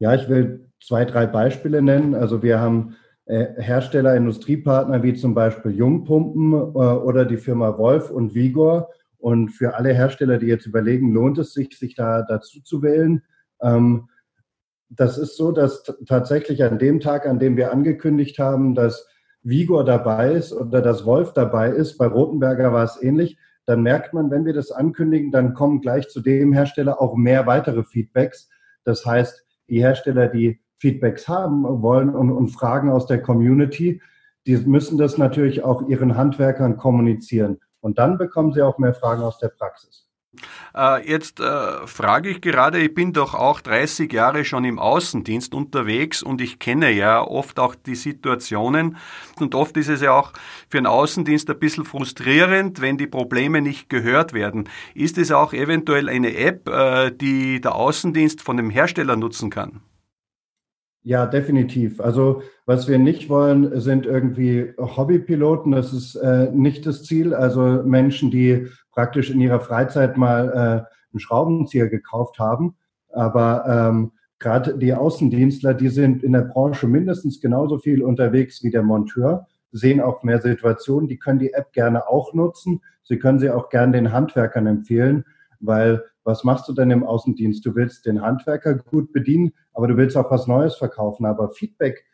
Ja, 0.00 0.14
ich 0.14 0.28
will 0.28 0.68
zwei, 0.82 1.04
drei 1.04 1.26
Beispiele 1.26 1.80
nennen. 1.80 2.14
Also 2.14 2.42
wir 2.42 2.58
haben 2.58 2.96
äh, 3.26 3.46
Hersteller, 3.58 4.16
Industriepartner 4.16 5.02
wie 5.02 5.14
zum 5.14 5.34
Beispiel 5.34 5.70
Jungpumpen 5.70 6.52
äh, 6.52 6.56
oder 6.56 7.24
die 7.24 7.36
Firma 7.36 7.78
Wolf 7.78 8.10
und 8.10 8.34
Vigor. 8.34 8.88
Und 9.24 9.52
für 9.52 9.74
alle 9.74 9.94
Hersteller, 9.94 10.36
die 10.36 10.48
jetzt 10.48 10.66
überlegen, 10.66 11.10
lohnt 11.10 11.38
es 11.38 11.54
sich, 11.54 11.78
sich 11.78 11.94
da 11.94 12.20
dazu 12.20 12.60
zu 12.60 12.82
wählen. 12.82 13.22
Ähm, 13.62 14.10
das 14.90 15.16
ist 15.16 15.38
so, 15.38 15.50
dass 15.50 15.82
tatsächlich 16.06 16.62
an 16.62 16.78
dem 16.78 17.00
Tag, 17.00 17.24
an 17.26 17.38
dem 17.38 17.56
wir 17.56 17.72
angekündigt 17.72 18.38
haben, 18.38 18.74
dass 18.74 19.08
Vigor 19.42 19.82
dabei 19.82 20.32
ist 20.32 20.52
oder 20.52 20.82
dass 20.82 21.06
Wolf 21.06 21.32
dabei 21.32 21.70
ist, 21.70 21.96
bei 21.96 22.06
Rotenberger 22.06 22.74
war 22.74 22.84
es 22.84 23.02
ähnlich, 23.02 23.38
dann 23.64 23.82
merkt 23.82 24.12
man, 24.12 24.30
wenn 24.30 24.44
wir 24.44 24.52
das 24.52 24.70
ankündigen, 24.70 25.32
dann 25.32 25.54
kommen 25.54 25.80
gleich 25.80 26.10
zu 26.10 26.20
dem 26.20 26.52
Hersteller 26.52 27.00
auch 27.00 27.16
mehr 27.16 27.46
weitere 27.46 27.82
Feedbacks. 27.82 28.50
Das 28.84 29.06
heißt, 29.06 29.42
die 29.70 29.80
Hersteller, 29.80 30.28
die 30.28 30.60
Feedbacks 30.76 31.28
haben 31.28 31.62
wollen 31.80 32.10
und, 32.10 32.30
und 32.30 32.48
Fragen 32.48 32.90
aus 32.90 33.06
der 33.06 33.22
Community, 33.22 34.02
die 34.46 34.58
müssen 34.58 34.98
das 34.98 35.16
natürlich 35.16 35.64
auch 35.64 35.88
ihren 35.88 36.14
Handwerkern 36.14 36.76
kommunizieren. 36.76 37.58
Und 37.84 37.98
dann 37.98 38.16
bekommen 38.16 38.54
sie 38.54 38.62
auch 38.62 38.78
mehr 38.78 38.94
Fragen 38.94 39.22
aus 39.22 39.36
der 39.38 39.48
Praxis. 39.48 40.08
Äh, 40.74 41.06
jetzt 41.06 41.38
äh, 41.38 41.86
frage 41.86 42.30
ich 42.30 42.40
gerade, 42.40 42.78
ich 42.78 42.94
bin 42.94 43.12
doch 43.12 43.34
auch 43.34 43.60
30 43.60 44.10
Jahre 44.10 44.46
schon 44.46 44.64
im 44.64 44.78
Außendienst 44.78 45.54
unterwegs 45.54 46.22
und 46.22 46.40
ich 46.40 46.58
kenne 46.58 46.90
ja 46.92 47.20
oft 47.22 47.60
auch 47.60 47.74
die 47.74 47.94
Situationen 47.94 48.96
und 49.38 49.54
oft 49.54 49.76
ist 49.76 49.90
es 49.90 50.00
ja 50.00 50.12
auch 50.12 50.32
für 50.70 50.78
einen 50.78 50.86
Außendienst 50.86 51.50
ein 51.50 51.58
bisschen 51.58 51.84
frustrierend, 51.84 52.80
wenn 52.80 52.96
die 52.96 53.06
Probleme 53.06 53.60
nicht 53.60 53.90
gehört 53.90 54.32
werden. 54.32 54.66
Ist 54.94 55.18
es 55.18 55.30
auch 55.30 55.52
eventuell 55.52 56.08
eine 56.08 56.34
App, 56.38 56.66
äh, 56.70 57.10
die 57.10 57.60
der 57.60 57.74
Außendienst 57.74 58.40
von 58.40 58.56
dem 58.56 58.70
Hersteller 58.70 59.16
nutzen 59.16 59.50
kann? 59.50 59.82
Ja, 61.06 61.26
definitiv. 61.26 62.00
Also 62.00 62.40
was 62.64 62.88
wir 62.88 62.98
nicht 62.98 63.28
wollen, 63.28 63.78
sind 63.78 64.06
irgendwie 64.06 64.72
Hobbypiloten. 64.78 65.70
Das 65.72 65.92
ist 65.92 66.14
äh, 66.14 66.50
nicht 66.50 66.86
das 66.86 67.04
Ziel. 67.04 67.34
Also 67.34 67.82
Menschen, 67.84 68.30
die 68.30 68.68
praktisch 68.90 69.30
in 69.30 69.38
ihrer 69.38 69.60
Freizeit 69.60 70.16
mal 70.16 70.48
äh, 70.48 71.12
einen 71.12 71.20
Schraubenzieher 71.20 71.90
gekauft 71.90 72.38
haben. 72.38 72.76
Aber 73.12 73.66
ähm, 73.68 74.12
gerade 74.38 74.78
die 74.78 74.94
Außendienstler, 74.94 75.74
die 75.74 75.88
sind 75.88 76.22
in 76.22 76.32
der 76.32 76.40
Branche 76.40 76.88
mindestens 76.88 77.38
genauso 77.38 77.78
viel 77.78 78.02
unterwegs 78.02 78.62
wie 78.64 78.70
der 78.70 78.82
Monteur, 78.82 79.46
sehen 79.72 80.00
auch 80.00 80.22
mehr 80.22 80.40
Situationen. 80.40 81.06
Die 81.06 81.18
können 81.18 81.38
die 81.38 81.52
App 81.52 81.72
gerne 81.72 82.08
auch 82.08 82.32
nutzen. 82.32 82.80
Sie 83.02 83.18
können 83.18 83.40
sie 83.40 83.50
auch 83.50 83.68
gerne 83.68 83.92
den 83.92 84.10
Handwerkern 84.10 84.66
empfehlen, 84.66 85.24
weil 85.60 86.02
was 86.24 86.44
machst 86.44 86.66
du 86.66 86.72
denn 86.72 86.90
im 86.90 87.04
Außendienst? 87.04 87.66
Du 87.66 87.74
willst 87.74 88.06
den 88.06 88.22
Handwerker 88.22 88.74
gut 88.74 89.12
bedienen, 89.12 89.52
aber 89.74 89.88
du 89.88 89.96
willst 89.96 90.16
auch 90.16 90.30
was 90.30 90.46
Neues 90.46 90.76
verkaufen. 90.76 91.26
Aber 91.26 91.50
Feedback 91.50 92.04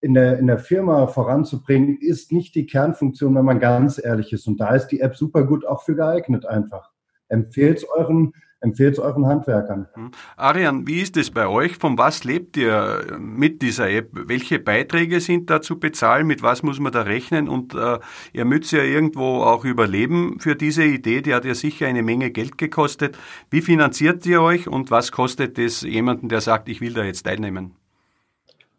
in 0.00 0.14
der, 0.14 0.38
in 0.38 0.46
der 0.46 0.58
Firma 0.58 1.06
voranzubringen, 1.06 1.98
ist 2.00 2.32
nicht 2.32 2.54
die 2.54 2.66
Kernfunktion, 2.66 3.34
wenn 3.34 3.44
man 3.44 3.60
ganz 3.60 4.00
ehrlich 4.02 4.32
ist. 4.32 4.46
Und 4.46 4.60
da 4.60 4.74
ist 4.74 4.88
die 4.88 5.00
App 5.00 5.16
super 5.16 5.44
gut 5.44 5.66
auch 5.66 5.82
für 5.82 5.94
geeignet 5.94 6.46
einfach. 6.46 6.90
Empfehlt 7.28 7.84
euren, 7.96 8.34
empfehlt 8.62 8.98
euren 8.98 9.26
Handwerkern. 9.26 9.88
Hm. 9.94 10.10
Arian, 10.36 10.86
wie 10.86 11.00
ist 11.00 11.16
es 11.16 11.30
bei 11.30 11.46
euch? 11.46 11.76
Von 11.76 11.98
was 11.98 12.24
lebt 12.24 12.56
ihr 12.56 13.18
mit 13.18 13.60
dieser 13.60 13.90
App? 13.90 14.10
Welche 14.12 14.58
Beiträge 14.58 15.20
sind 15.20 15.50
da 15.50 15.60
zu 15.60 15.78
bezahlen? 15.78 16.26
Mit 16.26 16.42
was 16.42 16.62
muss 16.62 16.80
man 16.80 16.92
da 16.92 17.02
rechnen? 17.02 17.48
Und 17.48 17.74
äh, 17.74 17.98
ihr 18.32 18.44
müsst 18.44 18.72
ja 18.72 18.82
irgendwo 18.82 19.42
auch 19.42 19.64
überleben 19.64 20.38
für 20.38 20.56
diese 20.56 20.84
Idee. 20.84 21.22
Die 21.22 21.34
hat 21.34 21.44
ja 21.44 21.54
sicher 21.54 21.86
eine 21.86 22.02
Menge 22.02 22.30
Geld 22.30 22.56
gekostet. 22.56 23.18
Wie 23.50 23.60
finanziert 23.60 24.24
ihr 24.26 24.40
euch 24.40 24.68
und 24.68 24.90
was 24.90 25.12
kostet 25.12 25.58
es 25.58 25.82
jemanden, 25.82 26.28
der 26.28 26.40
sagt, 26.40 26.68
ich 26.68 26.80
will 26.80 26.94
da 26.94 27.04
jetzt 27.04 27.24
teilnehmen? 27.24 27.81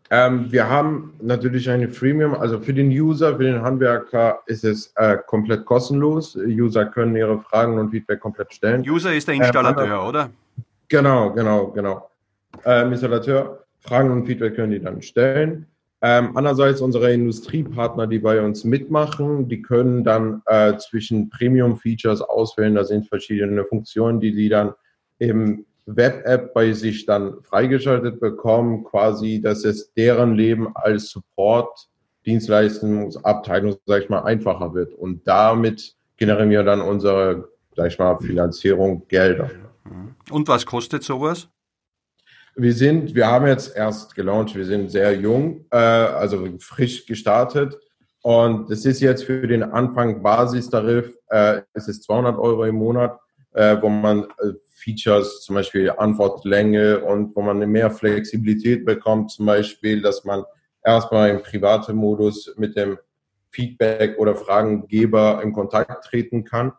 Ähm, 0.10 0.52
wir 0.52 0.70
haben 0.70 1.14
natürlich 1.22 1.70
eine 1.70 1.90
Freemium, 1.90 2.36
also 2.36 2.60
für 2.60 2.74
den 2.74 2.90
User, 2.90 3.38
für 3.38 3.44
den 3.44 3.62
Handwerker 3.62 4.40
ist 4.46 4.64
es 4.64 4.94
äh, 4.96 5.18
komplett 5.26 5.66
kostenlos. 5.66 6.36
User 6.36 6.86
können 6.86 7.16
ihre 7.16 7.40
Fragen 7.40 7.80
und 7.80 7.92
Feedback 7.92 8.20
komplett 8.20 8.54
stellen. 8.54 8.84
User 8.88 9.14
ist 9.14 9.28
der 9.28 9.36
Installateur, 9.36 10.02
ähm, 10.02 10.08
oder? 10.08 10.30
Genau, 10.88 11.32
genau, 11.32 11.68
genau. 11.68 12.10
Ähm, 12.66 12.92
Installateur, 12.92 13.64
Fragen 13.80 14.12
und 14.12 14.26
Feedback 14.26 14.56
können 14.56 14.72
die 14.72 14.80
dann 14.80 15.02
stellen. 15.02 15.68
Ähm, 16.06 16.36
andererseits 16.36 16.82
unsere 16.82 17.14
Industriepartner, 17.14 18.08
die 18.08 18.20
bei 18.20 18.42
uns 18.42 18.66
mitmachen, 18.66 19.48
die 19.48 19.62
können 19.62 20.04
dann 20.04 20.42
äh, 20.48 20.78
zwischen 20.78 21.30
Premium-Features 21.30 22.22
auswählen. 22.22 22.76
Da 22.76 22.84
sind 22.84 23.08
verschiedene 23.08 23.64
Funktionen, 23.64 24.20
die 24.20 24.34
sie 24.34 24.50
dann 24.50 24.74
eben 25.20 25.66
Web-App 25.86 26.54
bei 26.54 26.74
sich 26.74 27.06
dann 27.06 27.42
freigeschaltet 27.44 28.20
bekommen, 28.20 28.84
quasi, 28.84 29.42
dass 29.42 29.66
es 29.66 29.94
deren 29.94 30.36
Leben 30.36 30.76
als 30.76 31.10
Support 31.10 31.90
Dienstleistungsabteilung, 32.26 33.76
sag 33.86 34.04
ich 34.04 34.10
mal, 34.10 34.22
einfacher 34.22 34.74
wird. 34.74 34.94
Und 34.94 35.28
damit 35.28 35.96
generieren 36.18 36.50
wir 36.50 36.64
dann 36.64 36.82
unsere, 36.82 37.50
sag 37.76 37.88
ich 37.88 38.00
mal, 38.00 38.18
Finanzierung 38.20 39.08
Gelder. 39.08 39.52
Und 40.32 40.48
was 40.48 40.66
kostet 40.66 41.04
sowas? 41.04 41.50
Wir 42.56 42.74
sind, 42.74 43.16
wir 43.16 43.28
haben 43.28 43.48
jetzt 43.48 43.76
erst 43.76 44.16
gelauncht, 44.16 44.56
wir 44.56 44.66
sind 44.66 44.92
sehr 44.92 45.16
jung, 45.20 45.66
äh, 45.72 45.78
also 45.78 46.48
frisch 46.60 47.06
gestartet. 47.06 47.76
Und 48.22 48.70
es 48.70 48.86
ist 48.86 49.02
jetzt 49.02 49.24
für 49.26 49.46
den 49.48 49.64
Anfang 49.64 50.22
Basistarif, 50.22 51.18
äh, 51.28 51.62
es 51.74 51.88
ist 51.88 52.04
200 52.04 52.38
Euro 52.38 52.64
im 52.64 52.76
Monat, 52.76 53.20
äh, 53.54 53.78
wo 53.82 53.90
man 53.90 54.24
äh, 54.24 54.54
Features, 54.74 55.42
zum 55.42 55.56
Beispiel 55.56 55.90
Antwortlänge 55.92 57.00
und 57.00 57.36
wo 57.36 57.42
man 57.42 57.60
mehr 57.60 57.92
Flexibilität 57.92 58.86
bekommt, 58.86 59.32
zum 59.32 59.46
Beispiel, 59.46 60.02
dass 60.02 60.26
man 60.26 60.44
erstmal 60.84 61.30
im 61.30 61.42
privaten 61.42 61.96
Modus 61.96 62.54
mit 62.58 62.76
dem 62.76 62.98
Feedback 63.50 64.18
oder 64.18 64.36
Fragengeber 64.36 65.42
in 65.44 65.54
Kontakt 65.54 66.06
treten 66.06 66.44
kann. 66.44 66.74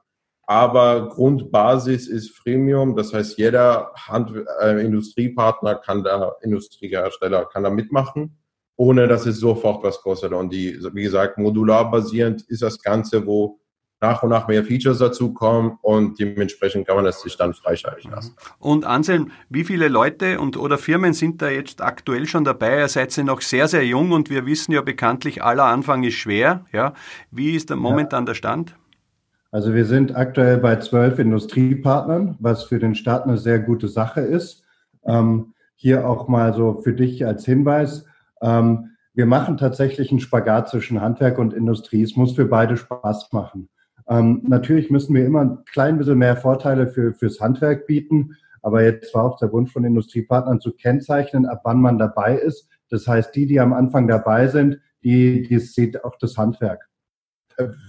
Aber 0.47 1.09
Grundbasis 1.09 2.07
ist 2.07 2.37
Freemium, 2.37 2.97
das 2.97 3.15
heißt, 3.15 3.39
jeder 3.39 3.93
Hand 3.95 4.33
äh, 4.61 4.85
Industriepartner 4.85 5.77
kann 5.77 6.05
da, 6.05 6.35
Industriehersteller 6.43 7.47
kann 7.47 7.63
da 7.63 7.71
mitmachen, 7.71 8.37
ohne 8.77 9.09
dass 9.09 9.25
es 9.25 9.39
sofort 9.39 9.83
was 9.83 10.03
kostet. 10.03 10.35
Und 10.35 10.53
die, 10.53 10.79
wie 10.93 11.05
gesagt, 11.05 11.39
modular 11.39 11.91
basierend 11.91 12.43
ist 12.43 12.61
das 12.61 12.83
Ganze, 12.83 13.25
wo 13.25 13.59
nach 14.01 14.23
und 14.23 14.31
nach 14.31 14.49
mehr 14.49 14.65
Features 14.65 14.99
dazukommen 14.99 15.79
und 15.81 16.19
dementsprechend 16.19 16.87
kann 16.87 16.97
man 16.97 17.05
das 17.05 17.23
sich 17.23 17.37
dann 17.37 17.55
freischalten 17.55 18.11
lassen. 18.11 18.35
Und 18.59 18.85
Anselm, 18.85 19.31
wie 19.49 19.65
viele 19.65 19.89
Leute 19.89 20.41
und 20.41 20.57
oder 20.57 20.79
Firmen 20.79 21.15
sind 21.15 21.41
da 21.41 21.49
jetzt 21.49 21.81
aktuell 21.81 22.27
schon 22.27 22.45
dabei? 22.45 22.81
Ihr 22.81 22.89
seid 22.89 23.17
ja 23.17 23.25
noch 23.25 23.41
sehr, 23.41 23.69
sehr 23.69 23.87
jung 23.87 24.13
und 24.13 24.31
wir 24.31 24.47
wissen 24.47 24.73
ja 24.73 24.83
bekanntlich, 24.83 25.43
aller 25.43 25.65
Anfang 25.65 26.03
ist 26.03 26.15
schwer. 26.15 26.65
Ja? 26.73 26.93
Wie 27.31 27.55
ist 27.55 27.71
da 27.71 27.77
momentan 27.77 28.25
ja. 28.25 28.27
der 28.27 28.35
Stand? 28.35 28.77
Also 29.51 29.73
wir 29.73 29.85
sind 29.85 30.17
aktuell 30.17 30.59
bei 30.59 30.77
zwölf 30.77 31.19
Industriepartnern, 31.19 32.37
was 32.41 32.65
für 32.65 32.81
den 32.81 32.97
Staat 32.97 33.23
eine 33.23 33.39
sehr 33.39 33.61
gute 33.61 33.87
Sache 33.87 34.21
ist. 34.21 34.65
Ähm, 35.07 35.55
hier 35.77 36.09
auch 36.09 36.29
mal 36.29 36.55
so 36.55 36.81
für 36.83 36.93
dich 36.93 37.25
als 37.25 37.45
Hinweis. 37.45 38.05
Ähm, 38.43 38.91
wir 39.13 39.27
machen 39.27 39.57
tatsächlich 39.57 40.11
einen 40.11 40.19
Spagat 40.19 40.69
zwischen 40.69 41.01
Handwerk 41.01 41.39
und 41.39 41.55
Industrie. 41.55 42.03
Es 42.03 42.17
muss 42.17 42.35
für 42.35 42.47
beide 42.47 42.77
Spaß 42.77 43.33
machen. 43.33 43.69
Ähm, 44.09 44.43
natürlich 44.47 44.91
müssen 44.91 45.15
wir 45.15 45.25
immer 45.25 45.41
ein 45.41 45.65
klein 45.65 45.99
bisschen 45.99 46.19
mehr 46.19 46.37
Vorteile 46.37 46.89
für, 46.89 47.15
fürs 47.15 47.41
Handwerk 47.41 47.87
bieten. 47.87 48.37
Aber 48.63 48.83
jetzt 48.83 49.15
war 49.15 49.25
auch 49.25 49.39
der 49.39 49.53
Wunsch 49.53 49.73
von 49.73 49.85
Industriepartnern 49.85 50.61
zu 50.61 50.73
kennzeichnen, 50.73 51.47
ab 51.47 51.61
wann 51.65 51.81
man 51.81 51.99
dabei 51.99 52.37
ist. 52.37 52.69
Das 52.91 53.07
heißt, 53.07 53.35
die, 53.35 53.47
die 53.47 53.61
am 53.61 53.73
Anfang 53.73 54.09
dabei 54.09 54.49
sind, 54.49 54.81
die, 55.03 55.43
die 55.43 55.59
sieht 55.59 56.03
auch 56.05 56.17
das 56.19 56.37
Handwerk. 56.37 56.89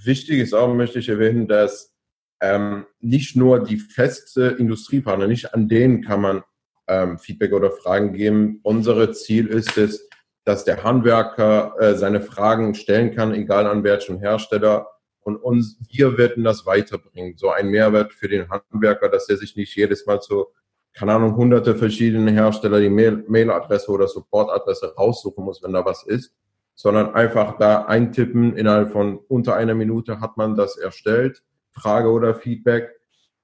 Wichtig 0.03 0.39
ist 0.39 0.53
auch, 0.53 0.73
möchte 0.73 0.99
ich 0.99 1.09
erwähnen, 1.09 1.47
dass 1.47 1.93
ähm, 2.41 2.85
nicht 2.99 3.35
nur 3.35 3.63
die 3.63 3.77
feste 3.77 4.47
Industriepartner, 4.59 5.27
nicht 5.27 5.53
an 5.53 5.67
denen 5.67 6.01
kann 6.01 6.21
man 6.21 6.43
ähm, 6.87 7.17
Feedback 7.17 7.53
oder 7.53 7.71
Fragen 7.71 8.13
geben. 8.13 8.59
Unser 8.63 9.11
Ziel 9.13 9.47
ist 9.47 9.77
es, 9.77 10.07
dass 10.43 10.65
der 10.65 10.83
Handwerker 10.83 11.73
äh, 11.79 11.95
seine 11.95 12.21
Fragen 12.21 12.75
stellen 12.75 13.15
kann, 13.15 13.33
egal 13.33 13.65
an 13.65 13.83
welchen 13.83 14.19
Hersteller 14.19 14.87
und 15.25 15.37
uns, 15.37 15.79
wir 15.89 16.17
werden 16.19 16.43
das 16.43 16.67
weiterbringen. 16.67 17.35
So 17.35 17.49
ein 17.49 17.69
Mehrwert 17.69 18.13
für 18.13 18.29
den 18.29 18.47
Handwerker, 18.49 19.09
dass 19.09 19.27
er 19.27 19.37
sich 19.37 19.55
nicht 19.55 19.75
jedes 19.75 20.05
Mal 20.05 20.21
so, 20.21 20.53
keine 20.93 21.13
Ahnung, 21.13 21.35
hunderte 21.35 21.75
verschiedene 21.75 22.31
Hersteller 22.31 22.79
die 22.79 22.89
Mail, 22.89 23.25
Mailadresse 23.27 23.91
oder 23.91 24.07
Supportadresse 24.07 24.93
raussuchen 24.95 25.43
muss, 25.43 25.63
wenn 25.63 25.73
da 25.73 25.83
was 25.83 26.03
ist, 26.03 26.33
sondern 26.75 27.15
einfach 27.15 27.57
da 27.57 27.85
eintippen. 27.85 28.55
Innerhalb 28.55 28.91
von 28.91 29.17
unter 29.27 29.55
einer 29.55 29.73
Minute 29.73 30.19
hat 30.21 30.37
man 30.37 30.55
das 30.55 30.77
erstellt, 30.77 31.41
Frage 31.71 32.09
oder 32.09 32.35
Feedback. 32.35 32.91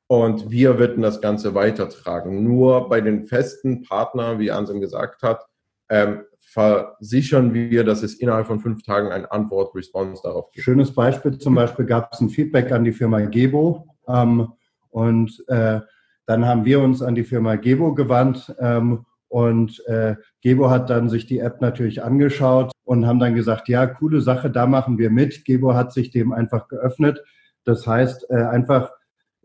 und 0.08 0.52
wir 0.52 0.78
würden 0.78 1.02
das 1.02 1.22
Ganze 1.22 1.56
weitertragen. 1.56 2.44
Nur 2.44 2.90
bei 2.90 3.00
den 3.00 3.28
festen 3.28 3.82
Partnern, 3.84 4.40
wie 4.40 4.52
Anselm 4.52 4.82
gesagt 4.82 5.24
hat, 5.24 5.46
ähm, 5.90 6.26
versichern 6.52 7.54
wir, 7.54 7.86
dass 7.86 8.04
es 8.04 8.16
innerhalb 8.16 8.46
von 8.46 8.60
fünf 8.60 8.84
Tagen 8.84 9.10
ein 9.12 9.26
Antwort-Response 9.26 10.22
darauf 10.22 10.52
gibt. 10.52 10.66
Schönes 10.66 10.94
Beispiel, 10.94 11.38
zum 11.38 11.56
Beispiel 11.56 11.86
gab 11.86 12.12
es 12.12 12.20
ein 12.20 12.30
Feedback 12.30 12.74
an 12.74 12.84
die 12.84 12.92
Firma 12.92 13.22
Gebo 13.22 13.88
ähm, 14.08 14.52
und 14.90 15.44
äh, 15.48 15.80
dann 16.26 16.46
haben 16.46 16.66
wir 16.66 16.82
uns 16.82 17.02
an 17.02 17.16
die 17.16 17.24
Firma 17.24 17.56
Gebo 17.56 17.94
gewandt 17.94 18.54
ähm, 18.60 19.06
und 19.30 19.82
äh, 19.88 20.16
Gebo 20.42 20.70
hat 20.70 20.90
dann 20.90 21.08
sich 21.08 21.26
die 21.26 21.40
App 21.40 21.62
natürlich 21.62 22.04
angeschaut 22.04 22.74
und 22.84 23.08
haben 23.08 23.20
dann 23.20 23.34
gesagt, 23.34 23.70
ja, 23.70 23.88
coole 23.88 24.20
Sache, 24.20 24.52
da 24.52 24.68
machen 24.68 24.98
wir 24.98 25.10
mit. 25.10 25.46
Gebo 25.46 25.74
hat 25.74 25.94
sich 25.94 26.12
dem 26.12 26.34
einfach 26.34 26.68
geöffnet. 26.68 27.24
Das 27.64 27.88
heißt, 27.88 28.30
äh, 28.30 28.44
einfach 28.44 28.92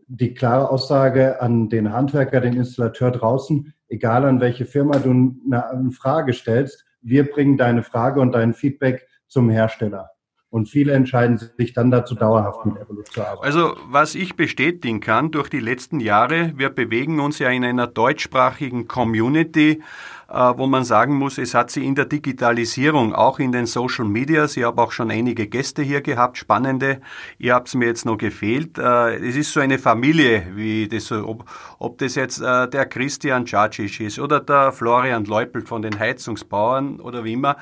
die 0.08 0.34
klare 0.34 0.70
Aussage 0.70 1.40
an 1.40 1.68
den 1.68 1.92
Handwerker, 1.92 2.40
den 2.40 2.56
Installateur 2.56 3.12
draußen, 3.12 3.72
egal 3.88 4.24
an 4.24 4.40
welche 4.40 4.64
Firma 4.64 4.98
du 4.98 5.10
eine 5.10 5.92
Frage 5.92 6.32
stellst, 6.32 6.85
wir 7.06 7.30
bringen 7.30 7.56
deine 7.56 7.84
Frage 7.84 8.20
und 8.20 8.32
dein 8.32 8.52
Feedback 8.52 9.06
zum 9.28 9.48
Hersteller. 9.48 10.10
Und 10.56 10.70
viele 10.70 10.94
entscheiden 10.94 11.38
sich 11.58 11.74
dann 11.74 11.90
dazu, 11.90 12.14
dauerhaft 12.14 12.64
mit 12.64 12.78
Evolut 12.78 13.08
zu 13.08 13.20
arbeiten. 13.20 13.44
Also, 13.44 13.76
was 13.90 14.14
ich 14.14 14.36
bestätigen 14.36 15.00
kann 15.00 15.30
durch 15.30 15.50
die 15.50 15.60
letzten 15.60 16.00
Jahre, 16.00 16.54
wir 16.56 16.70
bewegen 16.70 17.20
uns 17.20 17.38
ja 17.38 17.50
in 17.50 17.62
einer 17.62 17.86
deutschsprachigen 17.86 18.88
Community, 18.88 19.82
äh, 20.28 20.34
wo 20.56 20.66
man 20.66 20.84
sagen 20.84 21.14
muss, 21.14 21.36
es 21.36 21.52
hat 21.52 21.70
sie 21.70 21.84
in 21.84 21.94
der 21.94 22.06
Digitalisierung, 22.06 23.14
auch 23.14 23.38
in 23.38 23.52
den 23.52 23.66
Social 23.66 24.06
Medias, 24.06 24.56
ich 24.56 24.64
habe 24.64 24.80
auch 24.80 24.92
schon 24.92 25.10
einige 25.10 25.46
Gäste 25.46 25.82
hier 25.82 26.00
gehabt, 26.00 26.38
spannende, 26.38 27.02
ihr 27.36 27.52
habt 27.52 27.68
es 27.68 27.74
mir 27.74 27.88
jetzt 27.88 28.06
noch 28.06 28.16
gefehlt. 28.16 28.78
Äh, 28.78 29.16
es 29.16 29.36
ist 29.36 29.52
so 29.52 29.60
eine 29.60 29.78
Familie, 29.78 30.46
wie 30.54 30.88
das, 30.88 31.12
ob, 31.12 31.44
ob 31.78 31.98
das 31.98 32.14
jetzt 32.14 32.40
äh, 32.40 32.66
der 32.66 32.86
Christian 32.86 33.44
Cacic 33.44 34.00
ist 34.00 34.18
oder 34.18 34.40
der 34.40 34.72
Florian 34.72 35.26
Leupelt 35.26 35.68
von 35.68 35.82
den 35.82 35.98
Heizungsbauern 35.98 36.98
oder 36.98 37.24
wie 37.24 37.34
immer, 37.34 37.56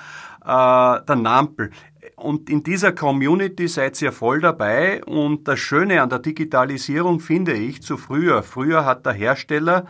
der 0.47 1.17
Nampel 1.17 1.71
und 2.17 2.51
in 2.51 2.63
dieser 2.63 2.93
Community 2.93 3.69
seid 3.69 4.01
ihr 4.03 4.13
voll 4.13 4.41
dabei. 4.41 5.03
Und 5.05 5.49
das 5.49 5.59
Schöne 5.59 6.03
an 6.03 6.09
der 6.09 6.19
Digitalisierung 6.19 7.21
finde 7.21 7.53
ich 7.53 7.83
zu 7.83 7.97
früher. 7.97 8.43
Früher 8.43 8.85
hat 8.85 9.07
der 9.07 9.13
Hersteller 9.13 9.87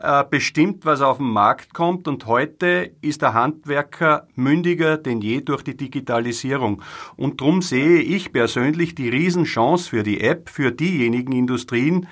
äh, 0.00 0.24
bestimmt, 0.28 0.84
was 0.84 1.00
auf 1.00 1.18
den 1.18 1.30
Markt 1.30 1.74
kommt 1.74 2.06
und 2.06 2.26
heute 2.26 2.92
ist 3.00 3.22
der 3.22 3.34
Handwerker 3.34 4.28
mündiger 4.34 4.96
denn 4.96 5.20
je 5.20 5.40
durch 5.40 5.62
die 5.62 5.76
Digitalisierung. 5.76 6.82
Und 7.16 7.40
darum 7.40 7.62
sehe 7.62 8.00
ich 8.00 8.32
persönlich 8.32 8.94
die 8.94 9.08
Riesenchance 9.08 9.88
für 9.88 10.02
die 10.04 10.20
App, 10.20 10.50
für 10.50 10.70
diejenigen 10.70 11.32
Industrien, 11.32 12.06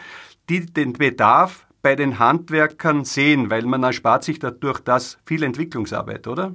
die 0.48 0.66
den 0.66 0.94
Bedarf 0.94 1.66
bei 1.82 1.94
den 1.94 2.18
Handwerkern 2.18 3.04
sehen, 3.04 3.50
weil 3.50 3.62
man 3.62 3.84
erspart 3.84 4.24
sich 4.24 4.40
dadurch 4.40 4.80
das 4.80 5.18
viel 5.24 5.44
Entwicklungsarbeit, 5.44 6.26
oder? 6.26 6.54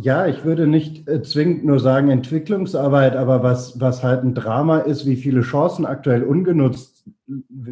Ja, 0.00 0.26
ich 0.26 0.44
würde 0.44 0.66
nicht 0.66 1.08
äh, 1.08 1.22
zwingend 1.22 1.64
nur 1.64 1.78
sagen 1.78 2.10
Entwicklungsarbeit, 2.10 3.16
aber 3.16 3.42
was, 3.42 3.80
was 3.80 4.02
halt 4.02 4.24
ein 4.24 4.34
Drama 4.34 4.78
ist, 4.78 5.06
wie 5.06 5.16
viele 5.16 5.42
Chancen 5.42 5.86
aktuell 5.86 6.24
ungenutzt 6.24 7.04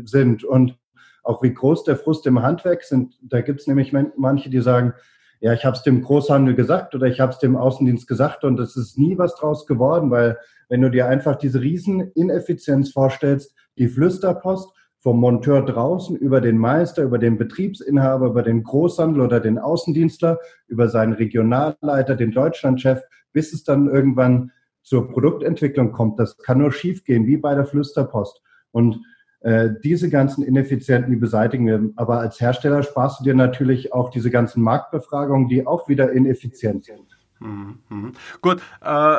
sind 0.05 0.45
und 0.45 0.77
auch 1.23 1.43
wie 1.43 1.53
groß 1.53 1.85
der 1.85 1.97
Frust 1.97 2.27
im 2.27 2.43
Handwerk 2.43 2.83
sind. 2.85 3.19
Da 3.23 3.41
gibt 3.41 3.61
es 3.61 3.67
nämlich 3.67 3.93
manche, 4.17 4.51
die 4.51 4.61
sagen, 4.61 4.95
ja, 5.41 5.53
ich 5.53 5.65
habe 5.65 5.77
es 5.77 5.83
dem 5.83 6.03
Großhandel 6.03 6.55
gesagt 6.55 6.95
oder 6.95 7.07
ich 7.07 7.19
habe 7.19 7.33
es 7.33 7.39
dem 7.39 7.57
Außendienst 7.57 8.07
gesagt 8.07 8.45
und 8.45 8.61
es 8.61 8.77
ist 8.77 8.99
nie 8.99 9.17
was 9.17 9.35
draus 9.35 9.67
geworden, 9.67 10.11
weil 10.11 10.39
wenn 10.69 10.83
du 10.83 10.91
dir 10.91 11.09
einfach 11.09 11.37
diese 11.37 11.61
riesen 11.61 12.13
Ineffizienz 12.13 12.93
vorstellst, 12.93 13.55
die 13.79 13.89
Flüsterpost 13.89 14.71
vom 15.01 15.19
Monteur 15.19 15.63
draußen 15.63 16.15
über 16.17 16.41
den 16.41 16.59
Meister, 16.59 17.03
über 17.03 17.19
den 17.19 17.39
Betriebsinhaber, 17.39 18.27
über 18.27 18.43
den 18.43 18.63
Großhandel 18.63 19.23
oder 19.23 19.41
den 19.41 19.59
Außendienstler, 19.59 20.39
über 20.69 20.89
seinen 20.89 21.15
Regionalleiter, 21.15 22.17
den 22.17 22.33
Deutschlandchef, 22.33 23.01
bis 23.33 23.53
es 23.53 23.65
dann 23.65 23.89
irgendwann 23.89 24.53
zur 24.83 25.11
Produktentwicklung 25.11 25.93
kommt. 25.93 26.19
Das 26.19 26.37
kann 26.39 26.59
nur 26.59 26.73
schiefgehen, 26.73 27.27
wie 27.27 27.39
bei 27.39 27.55
der 27.55 27.65
Flüsterpost. 27.65 28.43
Und 28.73 29.01
äh, 29.41 29.71
diese 29.83 30.11
ganzen 30.11 30.45
Ineffizienten, 30.45 31.11
die 31.11 31.19
beseitigen 31.19 31.67
wir. 31.67 31.91
Aber 31.97 32.21
als 32.21 32.41
Hersteller 32.41 32.83
sparst 32.83 33.21
du 33.21 33.25
dir 33.25 33.35
natürlich 33.35 33.95
auch 33.95 34.11
diese 34.11 34.31
ganzen 34.31 34.63
Marktbefragungen, 34.63 35.49
die 35.49 35.67
auch 35.67 35.89
wieder 35.89 36.13
ineffizient 36.13 36.85
sind. 36.85 37.07
Mhm, 37.39 37.79
mhm. 37.89 38.13
Gut, 38.43 38.61
äh, 38.85 39.17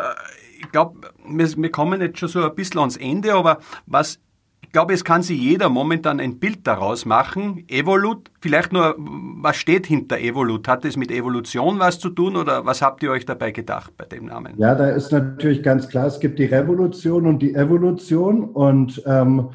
ich 0.60 0.71
glaube, 0.71 1.01
wir, 1.27 1.58
wir 1.58 1.71
kommen 1.71 2.01
jetzt 2.01 2.19
schon 2.19 2.29
so 2.29 2.43
ein 2.43 2.53
bisschen 2.53 2.79
ans 2.79 2.97
Ende, 2.97 3.34
aber 3.34 3.58
was 3.88 4.19
ich 4.71 4.73
glaube, 4.73 4.93
es 4.93 5.03
kann 5.03 5.21
sich 5.21 5.38
jeder 5.38 5.67
momentan 5.67 6.21
ein 6.21 6.39
Bild 6.39 6.65
daraus 6.65 7.05
machen. 7.05 7.65
Evolut, 7.67 8.31
vielleicht 8.39 8.71
nur, 8.71 8.95
was 8.97 9.57
steht 9.57 9.86
hinter 9.86 10.17
Evolut? 10.17 10.65
Hat 10.69 10.86
es 10.86 10.95
mit 10.95 11.12
Evolution 11.12 11.77
was 11.79 11.99
zu 11.99 12.10
tun 12.10 12.38
oder 12.38 12.65
was 12.65 12.81
habt 12.81 13.03
ihr 13.03 13.12
euch 13.12 13.25
dabei 13.25 13.51
gedacht 13.51 13.91
bei 13.97 14.05
dem 14.05 14.27
Namen? 14.27 14.53
Ja, 14.55 14.73
da 14.73 14.88
ist 14.88 15.12
natürlich 15.12 15.62
ganz 15.62 15.89
klar, 15.89 16.05
es 16.05 16.21
gibt 16.21 16.39
die 16.39 16.45
Revolution 16.45 17.27
und 17.27 17.39
die 17.39 17.53
Evolution 17.53 18.45
und 18.45 19.03
ähm, 19.05 19.49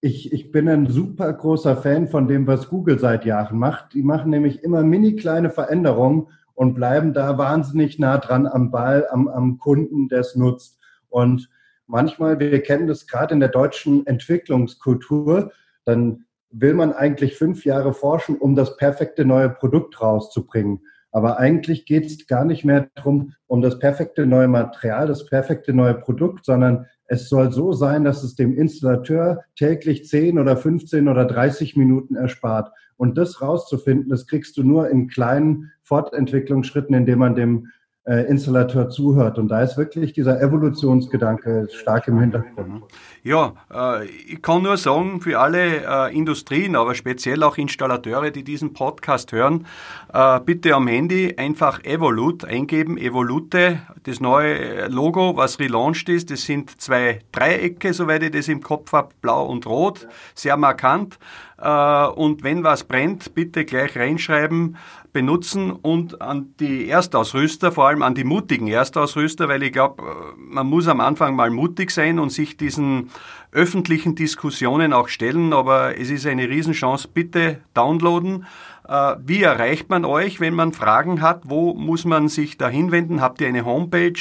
ich, 0.00 0.32
ich 0.32 0.50
bin 0.50 0.66
ein 0.66 0.86
super 0.86 1.30
großer 1.30 1.76
Fan 1.76 2.08
von 2.08 2.26
dem, 2.26 2.46
was 2.46 2.70
Google 2.70 2.98
seit 2.98 3.26
Jahren 3.26 3.58
macht. 3.58 3.92
Die 3.92 4.02
machen 4.02 4.30
nämlich 4.30 4.62
immer 4.62 4.82
mini 4.82 5.14
kleine 5.14 5.50
Veränderungen 5.50 6.28
und 6.54 6.72
bleiben 6.72 7.12
da 7.12 7.36
wahnsinnig 7.36 7.98
nah 7.98 8.16
dran 8.16 8.46
am 8.46 8.70
Ball, 8.70 9.06
am, 9.10 9.28
am 9.28 9.58
Kunden, 9.58 10.08
der 10.08 10.20
es 10.20 10.36
nutzt. 10.36 10.78
Und 11.10 11.50
manchmal, 11.86 12.38
wir 12.38 12.62
kennen 12.62 12.86
das 12.86 13.06
gerade 13.06 13.34
in 13.34 13.40
der 13.40 13.48
deutschen 13.48 14.06
Entwicklungskultur, 14.06 15.52
dann 15.84 16.24
will 16.50 16.74
man 16.74 16.92
eigentlich 16.92 17.36
fünf 17.36 17.64
Jahre 17.64 17.92
forschen, 17.92 18.36
um 18.36 18.54
das 18.54 18.76
perfekte 18.76 19.24
neue 19.24 19.50
Produkt 19.50 20.00
rauszubringen. 20.00 20.80
Aber 21.10 21.38
eigentlich 21.38 21.86
geht 21.86 22.06
es 22.06 22.26
gar 22.26 22.44
nicht 22.44 22.64
mehr 22.64 22.88
darum, 22.94 23.34
um 23.46 23.62
das 23.62 23.78
perfekte 23.78 24.26
neue 24.26 24.48
Material, 24.48 25.06
das 25.06 25.26
perfekte 25.26 25.72
neue 25.72 25.94
Produkt, 25.94 26.44
sondern 26.44 26.86
es 27.06 27.28
soll 27.28 27.52
so 27.52 27.72
sein, 27.72 28.04
dass 28.04 28.24
es 28.24 28.34
dem 28.34 28.56
Installateur 28.56 29.44
täglich 29.56 30.06
10 30.08 30.38
oder 30.38 30.56
15 30.56 31.08
oder 31.08 31.24
30 31.24 31.76
Minuten 31.76 32.16
erspart. 32.16 32.72
Und 32.96 33.18
das 33.18 33.40
rauszufinden, 33.40 34.08
das 34.08 34.26
kriegst 34.26 34.56
du 34.56 34.62
nur 34.62 34.88
in 34.88 35.08
kleinen 35.08 35.72
Fortentwicklungsschritten, 35.82 36.94
indem 36.94 37.18
man 37.18 37.34
dem 37.34 37.68
äh, 38.06 38.26
Installateur 38.26 38.90
zuhört. 38.90 39.38
Und 39.38 39.48
da 39.48 39.62
ist 39.62 39.76
wirklich 39.76 40.12
dieser 40.12 40.40
Evolutionsgedanke 40.40 41.68
stark 41.72 42.08
im 42.08 42.20
Hintergrund. 42.20 42.84
Ja, 43.22 43.54
äh, 43.72 44.04
ich 44.04 44.42
kann 44.42 44.62
nur 44.62 44.76
sagen, 44.76 45.22
für 45.22 45.40
alle 45.40 45.86
äh, 45.86 46.14
Industrien, 46.14 46.76
aber 46.76 46.94
speziell 46.94 47.42
auch 47.42 47.56
Installateure, 47.56 48.30
die 48.30 48.44
diesen 48.44 48.74
Podcast 48.74 49.32
hören, 49.32 49.66
äh, 50.12 50.40
bitte 50.40 50.74
am 50.74 50.86
Handy 50.86 51.34
einfach 51.38 51.82
Evolut 51.84 52.44
eingeben. 52.44 52.98
Evolute, 52.98 53.80
das 54.02 54.20
neue 54.20 54.88
Logo, 54.88 55.36
was 55.36 55.58
relaunched 55.58 56.10
ist, 56.10 56.30
das 56.30 56.42
sind 56.42 56.80
zwei 56.80 57.20
Dreiecke, 57.32 57.94
soweit 57.94 58.22
ich 58.22 58.32
das 58.32 58.48
im 58.48 58.62
Kopf 58.62 58.92
habe, 58.92 59.14
blau 59.22 59.46
und 59.46 59.66
rot, 59.66 60.06
sehr 60.34 60.58
markant. 60.58 61.18
Äh, 61.64 62.06
und 62.08 62.44
wenn 62.44 62.62
was 62.62 62.84
brennt, 62.84 63.34
bitte 63.34 63.64
gleich 63.64 63.96
reinschreiben, 63.96 64.76
benutzen 65.14 65.70
und 65.70 66.20
an 66.20 66.54
die 66.60 66.88
Erstausrüster, 66.88 67.72
vor 67.72 67.88
allem 67.88 68.02
an 68.02 68.14
die 68.14 68.24
mutigen 68.24 68.66
Erstausrüster, 68.66 69.48
weil 69.48 69.62
ich 69.62 69.72
glaube, 69.72 70.02
äh, 70.02 70.06
man 70.36 70.66
muss 70.66 70.88
am 70.88 71.00
Anfang 71.00 71.34
mal 71.36 71.50
mutig 71.50 71.90
sein 71.90 72.18
und 72.18 72.30
sich 72.30 72.58
diesen 72.58 73.10
öffentlichen 73.50 74.14
Diskussionen 74.14 74.92
auch 74.92 75.08
stellen, 75.08 75.52
aber 75.52 75.98
es 75.98 76.10
ist 76.10 76.26
eine 76.26 76.48
Riesenchance. 76.48 77.08
Bitte 77.08 77.58
downloaden. 77.72 78.44
Äh, 78.86 79.14
wie 79.24 79.42
erreicht 79.42 79.88
man 79.88 80.04
euch, 80.04 80.40
wenn 80.40 80.54
man 80.54 80.72
Fragen 80.72 81.22
hat? 81.22 81.44
Wo 81.44 81.72
muss 81.72 82.04
man 82.04 82.28
sich 82.28 82.58
da 82.58 82.68
hinwenden? 82.68 83.22
Habt 83.22 83.40
ihr 83.40 83.48
eine 83.48 83.64
Homepage? 83.64 84.20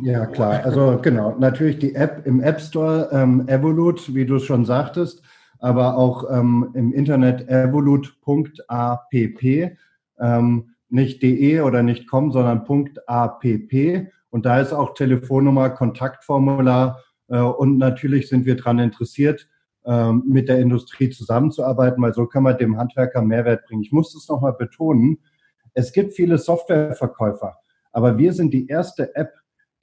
Ja, 0.00 0.26
klar. 0.26 0.62
Also 0.64 1.00
genau, 1.02 1.36
natürlich 1.38 1.78
die 1.78 1.94
App 1.94 2.22
im 2.24 2.40
App 2.40 2.62
Store, 2.62 3.10
ähm, 3.12 3.46
Evolut, 3.46 4.14
wie 4.14 4.24
du 4.24 4.36
es 4.36 4.44
schon 4.44 4.64
sagtest 4.64 5.22
aber 5.60 5.96
auch 5.96 6.24
ähm, 6.30 6.70
im 6.74 6.92
Internet 6.92 7.48
evolut.app, 7.48 9.12
ähm, 10.20 10.70
nicht 10.90 11.22
de 11.22 11.60
oder 11.60 11.82
nicht 11.82 12.08
com, 12.08 12.32
sondern 12.32 12.64
.app. 13.06 14.08
Und 14.30 14.46
da 14.46 14.60
ist 14.60 14.72
auch 14.72 14.94
Telefonnummer, 14.94 15.70
Kontaktformular 15.70 17.02
äh, 17.28 17.40
und 17.40 17.78
natürlich 17.78 18.28
sind 18.28 18.46
wir 18.46 18.56
daran 18.56 18.78
interessiert, 18.78 19.48
äh, 19.84 20.12
mit 20.12 20.48
der 20.48 20.60
Industrie 20.60 21.10
zusammenzuarbeiten, 21.10 22.02
weil 22.02 22.14
so 22.14 22.26
kann 22.26 22.42
man 22.42 22.58
dem 22.58 22.76
Handwerker 22.76 23.22
Mehrwert 23.22 23.66
bringen. 23.66 23.82
Ich 23.82 23.92
muss 23.92 24.12
das 24.12 24.28
nochmal 24.28 24.54
betonen. 24.54 25.18
Es 25.74 25.92
gibt 25.92 26.14
viele 26.14 26.38
Softwareverkäufer, 26.38 27.56
aber 27.92 28.18
wir 28.18 28.32
sind 28.32 28.52
die 28.52 28.66
erste 28.66 29.14
App, 29.14 29.32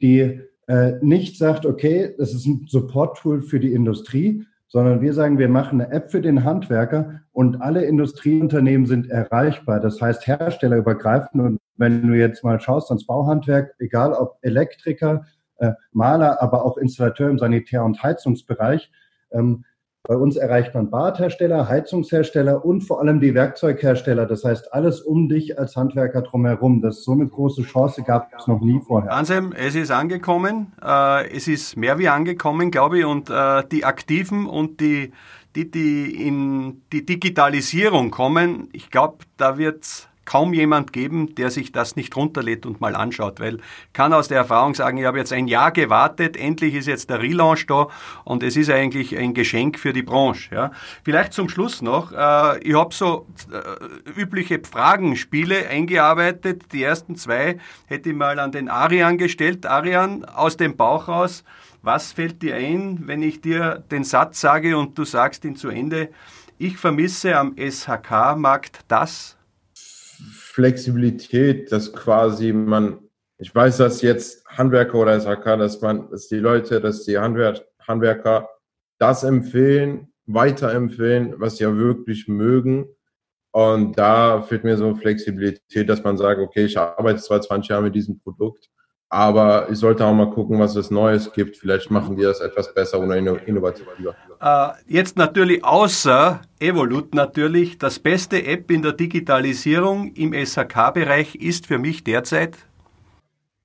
die 0.02 0.42
äh, 0.68 0.94
nicht 1.02 1.38
sagt, 1.38 1.66
okay, 1.66 2.14
das 2.18 2.34
ist 2.34 2.46
ein 2.46 2.66
Support-Tool 2.68 3.42
für 3.42 3.60
die 3.60 3.74
Industrie, 3.74 4.44
sondern 4.76 5.00
wir 5.00 5.14
sagen, 5.14 5.40
wir 5.40 5.48
machen 5.48 5.80
eine 5.80 5.94
App 5.94 6.12
für 6.12 6.20
den 6.20 6.44
Handwerker 6.44 7.22
und 7.32 7.62
alle 7.62 7.86
Industrieunternehmen 7.86 8.86
sind 8.86 9.10
erreichbar. 9.10 9.80
Das 9.80 10.02
heißt, 10.02 10.28
herstellerübergreifend. 10.28 11.42
Und 11.42 11.60
wenn 11.78 12.06
du 12.06 12.14
jetzt 12.14 12.44
mal 12.44 12.60
schaust 12.60 12.90
ans 12.92 13.06
Bauhandwerk, 13.06 13.74
egal 13.80 14.12
ob 14.12 14.38
Elektriker, 14.42 15.28
äh, 15.60 15.72
Maler, 15.94 16.42
aber 16.42 16.66
auch 16.66 16.76
Installateur 16.76 17.30
im 17.30 17.40
Sanitär- 17.40 17.86
und 17.86 18.04
Heizungsbereich, 18.04 18.92
ähm, 19.32 19.64
Bei 20.08 20.16
uns 20.16 20.36
erreicht 20.36 20.74
man 20.76 20.92
Badhersteller, 20.92 21.68
Heizungshersteller 21.68 22.64
und 22.64 22.82
vor 22.82 23.02
allem 23.02 23.20
die 23.20 23.34
Werkzeughersteller. 23.34 24.28
Das 24.28 24.44
heißt, 24.44 24.72
alles 24.72 25.02
um 25.02 25.28
dich 25.30 25.58
als 25.58 25.76
Handwerker 25.76 26.22
drumherum. 26.22 26.82
Das 26.82 27.04
so 27.04 27.14
eine 27.14 27.28
große 27.28 27.64
Chance 27.64 28.04
gab 28.04 28.32
es 28.38 28.46
noch 28.46 28.62
nie 28.62 28.80
vorher. 28.86 29.12
Anselm, 29.12 29.52
es 29.58 29.74
ist 29.74 29.90
angekommen. 29.90 30.74
Äh, 30.84 31.36
es 31.36 31.48
ist 31.48 31.76
mehr 31.76 31.98
wie 31.98 32.08
angekommen, 32.08 32.70
glaube 32.70 33.00
ich. 33.00 33.06
Und 33.06 33.32
äh, 33.32 33.64
die 33.72 33.84
Aktiven 33.84 34.46
und 34.46 34.80
die, 34.80 35.12
die, 35.56 35.72
die 35.72 36.28
in 36.28 36.84
die 36.92 37.06
Digitalisierung 37.06 38.12
kommen, 38.12 38.70
ich 38.74 38.92
glaube, 38.92 39.18
da 39.38 39.58
wird 39.58 40.08
kaum 40.26 40.54
jemand 40.54 40.92
geben, 40.92 41.36
der 41.36 41.52
sich 41.52 41.72
das 41.72 41.96
nicht 41.96 42.16
runterlädt 42.16 42.66
und 42.66 42.82
mal 42.82 42.96
anschaut, 42.96 43.40
weil 43.40 43.58
ich 43.58 43.94
kann 43.94 44.14
aus 44.14 44.28
der 44.28 44.38
Erfahrung 44.38 44.76
sagen, 44.76 44.98
ich 44.98 45.06
habe 45.06 45.18
jetzt 45.18 45.32
ein 45.32 45.48
Jahr 45.48 45.72
gewartet, 45.72 46.36
endlich 46.36 46.74
ist 46.74 46.88
jetzt 46.88 47.10
der 47.10 47.22
Relaunch 47.22 47.66
da 47.68 47.88
und 48.24 48.44
es 48.44 48.58
ist 48.58 48.70
eigentlich 48.70 49.18
ein 49.18 49.34
Geschenk 49.34 49.80
für 49.80 49.94
die 49.94 50.04
Branche. 50.04 50.54
Ja. 50.54 50.72
Vielleicht 51.04 51.34
zum 51.34 51.50
Schluss 51.50 51.82
noch, 51.82 52.12
äh, 52.12 52.60
ich 52.60 52.76
habe 52.76 52.94
so 52.94 53.28
äh, 53.52 54.20
übliche 54.20 54.60
Fragenspiele 54.60 55.68
eingearbeitet. 55.70 56.64
Die 56.72 56.84
ersten 56.84 57.16
zwei 57.16 57.58
hätte 57.86 58.10
ich 58.10 58.16
mal 58.16 58.40
an 58.40 58.52
den 58.52 58.70
Arian 58.70 59.18
gestellt. 59.18 59.66
Arian, 59.66 60.26
aus 60.26 60.58
dem 60.58 60.76
Bauch 60.76 61.08
raus, 61.08 61.44
was 61.82 62.14
fällt 62.14 62.42
dir 62.42 62.56
ein, 62.56 63.04
wenn 63.06 63.22
ich 63.22 63.42
dir 63.42 63.84
den 63.92 64.04
Satz 64.04 64.42
sage 64.42 64.78
und 64.78 64.98
du 64.98 65.06
sagst 65.06 65.46
ihn 65.46 65.56
zu 65.56 65.70
Ende? 65.70 66.10
Ich 66.58 66.78
vermisse 66.78 67.38
am 67.38 67.56
SHK-Markt 67.58 68.80
das, 68.88 69.38
Flexibilität, 70.24 71.72
dass 71.72 71.94
quasi 71.94 72.54
man, 72.54 73.00
ich 73.38 73.54
weiß, 73.54 73.78
dass 73.78 74.02
jetzt 74.02 74.46
Handwerker 74.48 74.96
oder 74.96 75.20
SHK, 75.20 75.58
dass 75.58 75.82
man, 75.82 76.10
dass 76.10 76.28
die 76.28 76.38
Leute, 76.38 76.82
dass 76.82 77.04
die 77.04 77.18
Handwer 77.18 77.62
Handwerker 77.88 78.50
das 78.98 79.24
empfehlen, 79.24 80.12
weiterempfehlen, 80.26 81.40
was 81.40 81.58
sie 81.58 81.64
ja 81.64 81.76
wirklich 81.76 82.28
mögen. 82.28 82.88
Und 83.52 83.98
da 83.98 84.42
fehlt 84.42 84.64
mir 84.64 84.78
so 84.78 84.96
Flexibilität, 84.96 85.88
dass 85.88 86.04
man 86.04 86.18
sagt, 86.18 86.40
okay, 86.40 86.66
ich 86.66 86.78
arbeite 86.78 87.22
zwar 87.22 87.42
20 87.42 87.70
Jahre 87.70 87.84
mit 87.84 87.96
diesem 87.96 88.20
Produkt, 88.20 88.70
aber 89.10 89.68
ich 89.70 89.78
sollte 89.78 90.06
auch 90.06 90.14
mal 90.14 90.30
gucken, 90.30 90.60
was 90.60 90.76
es 90.76 90.92
Neues 90.92 91.32
gibt. 91.34 91.58
Vielleicht 91.58 91.92
machen 91.92 92.16
die 92.16 92.24
das 92.24 92.42
etwas 92.42 92.74
besser 92.74 93.00
oder 93.00 93.16
innovativer. 93.16 93.92
Äh, 94.42 94.68
jetzt 94.88 95.18
natürlich 95.18 95.64
außer 95.64 96.42
Evolut 96.60 97.14
natürlich, 97.14 97.78
das 97.78 98.00
beste 98.00 98.46
App 98.46 98.72
in 98.72 98.82
der 98.82 98.94
Digitalisierung 98.94 100.14
im 100.14 100.34
SHK-Bereich 100.34 101.36
ist 101.36 101.68
für 101.68 101.78
mich 101.78 102.04
derzeit 102.04 102.58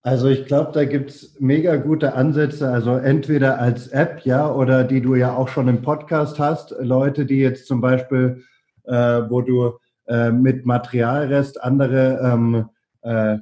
also 0.02 0.28
ich 0.28 0.46
glaube, 0.46 0.72
da 0.72 0.84
gibt's 0.84 1.36
mega 1.40 1.76
gute 1.76 2.14
Ansätze, 2.14 2.70
also 2.70 2.96
entweder 2.96 3.58
als 3.58 3.88
App, 3.88 4.22
ja, 4.24 4.50
oder 4.50 4.82
die 4.82 5.02
du 5.02 5.14
ja 5.14 5.34
auch 5.34 5.48
schon 5.48 5.68
im 5.68 5.82
Podcast 5.82 6.38
hast, 6.38 6.74
Leute, 6.80 7.26
die 7.26 7.38
jetzt 7.38 7.66
zum 7.66 7.82
Beispiel, 7.82 8.42
äh, 8.84 8.94
wo 9.28 9.42
du 9.42 9.78
äh, 10.06 10.30
mit 10.30 10.64
Materialrest 10.64 11.62
andere 11.62 12.18
ähm, 12.22 12.68
äh, 13.02 13.38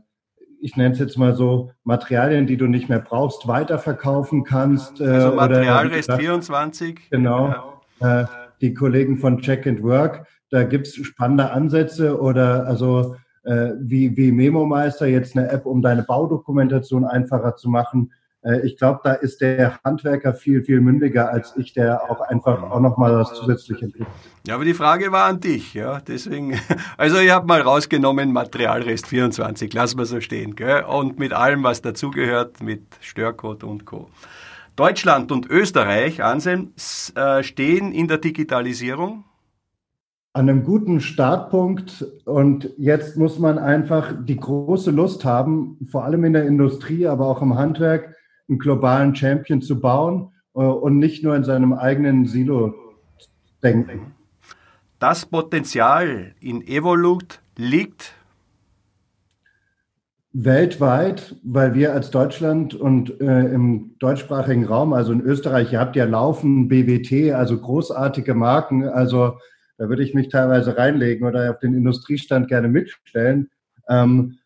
ich 0.60 0.76
nenne 0.76 0.92
es 0.92 0.98
jetzt 0.98 1.18
mal 1.18 1.34
so, 1.34 1.70
Materialien, 1.84 2.46
die 2.46 2.56
du 2.56 2.66
nicht 2.66 2.88
mehr 2.88 3.00
brauchst, 3.00 3.46
weiterverkaufen 3.46 4.44
kannst. 4.44 5.00
Äh, 5.00 5.06
also 5.06 5.36
Materialrest 5.36 6.08
oder, 6.08 6.18
24. 6.18 7.10
Genau. 7.10 7.80
Ja. 8.00 8.22
Äh, 8.22 8.26
die 8.60 8.74
Kollegen 8.74 9.18
von 9.18 9.38
Check 9.38 9.66
and 9.66 9.82
Work, 9.82 10.26
da 10.50 10.64
gibt's 10.64 10.94
spannende 10.94 11.50
Ansätze 11.50 12.20
oder 12.20 12.66
also 12.66 13.16
äh, 13.44 13.72
wie, 13.80 14.16
wie 14.16 14.32
Memo 14.32 14.66
Meister 14.66 15.06
jetzt 15.06 15.36
eine 15.36 15.48
App, 15.50 15.64
um 15.66 15.80
deine 15.80 16.02
Baudokumentation 16.02 17.04
einfacher 17.04 17.56
zu 17.56 17.68
machen. 17.68 18.12
Äh, 18.42 18.66
ich 18.66 18.76
glaube, 18.76 19.00
da 19.04 19.12
ist 19.12 19.40
der 19.40 19.78
Handwerker 19.84 20.34
viel, 20.34 20.62
viel 20.64 20.80
mündiger 20.80 21.30
als 21.30 21.54
ich, 21.56 21.72
der 21.72 22.10
auch 22.10 22.20
einfach 22.20 22.62
auch 22.62 22.80
nochmal 22.80 23.16
was 23.16 23.34
zusätzlich 23.34 23.82
entwickelt. 23.82 24.08
Ja, 24.46 24.54
aber 24.54 24.64
die 24.64 24.74
Frage 24.74 25.12
war 25.12 25.26
an 25.26 25.40
dich, 25.40 25.74
ja. 25.74 26.00
Deswegen, 26.00 26.58
also 26.96 27.18
ich 27.18 27.30
habe 27.30 27.46
mal 27.46 27.60
rausgenommen, 27.60 28.32
Materialrest 28.32 29.06
24, 29.06 29.72
lassen 29.72 29.98
wir 29.98 30.06
so 30.06 30.20
stehen, 30.20 30.56
gell? 30.56 30.84
Und 30.84 31.18
mit 31.18 31.32
allem, 31.32 31.62
was 31.62 31.82
dazugehört, 31.82 32.62
mit 32.62 32.82
Störcode 33.00 33.64
und 33.64 33.84
Co. 33.84 34.08
Deutschland 34.76 35.32
und 35.32 35.50
Österreich, 35.50 36.22
Anselm, 36.22 36.72
äh, 37.16 37.42
stehen 37.42 37.90
in 37.90 38.06
der 38.06 38.18
Digitalisierung? 38.18 39.24
An 40.34 40.48
einem 40.48 40.62
guten 40.62 41.00
Startpunkt 41.00 42.06
und 42.24 42.70
jetzt 42.78 43.16
muss 43.16 43.40
man 43.40 43.58
einfach 43.58 44.14
die 44.22 44.36
große 44.36 44.92
Lust 44.92 45.24
haben, 45.24 45.78
vor 45.90 46.04
allem 46.04 46.22
in 46.24 46.34
der 46.34 46.46
Industrie, 46.46 47.08
aber 47.08 47.26
auch 47.26 47.42
im 47.42 47.56
Handwerk, 47.56 48.14
einen 48.48 48.58
globalen 48.58 49.14
Champion 49.14 49.62
zu 49.62 49.80
bauen 49.80 50.32
äh, 50.54 50.60
und 50.60 50.98
nicht 50.98 51.22
nur 51.22 51.36
in 51.36 51.44
seinem 51.44 51.72
eigenen 51.72 52.26
Silo 52.26 52.74
denken. 53.62 54.14
Das 54.98 55.26
Potenzial 55.26 56.34
in 56.40 56.66
Evolut 56.66 57.40
liegt 57.56 58.14
weltweit, 60.32 61.36
weil 61.42 61.74
wir 61.74 61.92
als 61.92 62.10
Deutschland 62.10 62.74
und 62.74 63.20
äh, 63.20 63.46
im 63.46 63.96
deutschsprachigen 63.98 64.66
Raum, 64.66 64.92
also 64.92 65.12
in 65.12 65.20
Österreich, 65.20 65.72
ihr 65.72 65.80
habt 65.80 65.96
ja 65.96 66.04
laufen 66.04 66.68
BWT, 66.68 67.32
also 67.32 67.58
großartige 67.58 68.34
Marken, 68.34 68.84
also 68.84 69.38
da 69.78 69.88
würde 69.88 70.02
ich 70.02 70.14
mich 70.14 70.28
teilweise 70.28 70.76
reinlegen 70.76 71.26
oder 71.26 71.50
auf 71.50 71.60
den 71.60 71.74
Industriestand 71.74 72.48
gerne 72.48 72.68
mitstellen. 72.68 73.48
Ähm, 73.88 74.37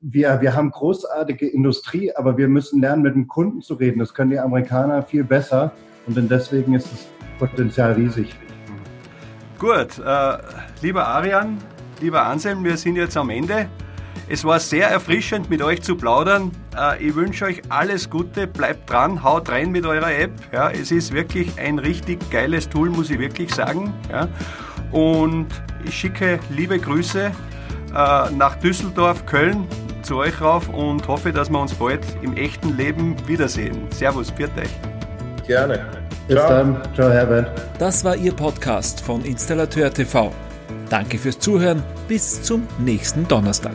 wir, 0.00 0.40
wir 0.40 0.54
haben 0.54 0.70
großartige 0.70 1.46
Industrie, 1.46 2.14
aber 2.14 2.36
wir 2.36 2.48
müssen 2.48 2.80
lernen, 2.80 3.02
mit 3.02 3.14
dem 3.14 3.28
Kunden 3.28 3.62
zu 3.62 3.74
reden. 3.74 3.98
Das 3.98 4.14
können 4.14 4.30
die 4.30 4.38
Amerikaner 4.38 5.02
viel 5.02 5.24
besser 5.24 5.72
und 6.06 6.16
deswegen 6.30 6.74
ist 6.74 6.90
das 6.90 7.06
Potenzial 7.38 7.92
riesig. 7.92 8.34
Gut, 9.58 9.98
äh, 9.98 10.38
lieber 10.82 11.06
Arian, 11.06 11.58
lieber 12.00 12.24
Anselm, 12.24 12.64
wir 12.64 12.76
sind 12.76 12.96
jetzt 12.96 13.16
am 13.16 13.30
Ende. 13.30 13.68
Es 14.28 14.42
war 14.44 14.58
sehr 14.58 14.88
erfrischend, 14.88 15.50
mit 15.50 15.62
euch 15.62 15.82
zu 15.82 15.96
plaudern. 15.96 16.50
Äh, 16.76 17.08
ich 17.08 17.14
wünsche 17.14 17.44
euch 17.44 17.62
alles 17.68 18.08
Gute, 18.08 18.46
bleibt 18.46 18.90
dran, 18.90 19.22
haut 19.22 19.50
rein 19.50 19.70
mit 19.70 19.84
eurer 19.86 20.12
App. 20.12 20.32
Ja, 20.52 20.70
es 20.70 20.90
ist 20.90 21.12
wirklich 21.12 21.58
ein 21.58 21.78
richtig 21.78 22.30
geiles 22.30 22.68
Tool, 22.68 22.90
muss 22.90 23.10
ich 23.10 23.18
wirklich 23.18 23.54
sagen. 23.54 23.92
Ja. 24.10 24.28
Und 24.92 25.46
ich 25.84 25.94
schicke 25.94 26.38
liebe 26.50 26.78
Grüße 26.78 27.32
nach 27.94 28.56
Düsseldorf, 28.56 29.24
Köln 29.26 29.66
zu 30.02 30.16
euch 30.16 30.40
rauf 30.40 30.68
und 30.68 31.06
hoffe, 31.08 31.32
dass 31.32 31.48
wir 31.50 31.58
uns 31.58 31.74
bald 31.74 32.04
im 32.22 32.36
echten 32.36 32.76
Leben 32.76 33.16
wiedersehen. 33.26 33.86
Servus, 33.90 34.30
viert 34.30 34.50
euch. 34.58 34.68
Gerne. 35.46 35.86
Bis 36.28 36.36
Ciao. 36.36 36.48
dann. 36.48 36.82
Ciao, 36.94 37.10
Herbert. 37.10 37.50
Das 37.78 38.04
war 38.04 38.16
Ihr 38.16 38.32
Podcast 38.32 39.00
von 39.00 39.24
Installateur 39.24 39.92
TV. 39.92 40.32
Danke 40.88 41.18
fürs 41.18 41.38
Zuhören. 41.38 41.82
Bis 42.08 42.42
zum 42.42 42.66
nächsten 42.78 43.26
Donnerstag. 43.28 43.74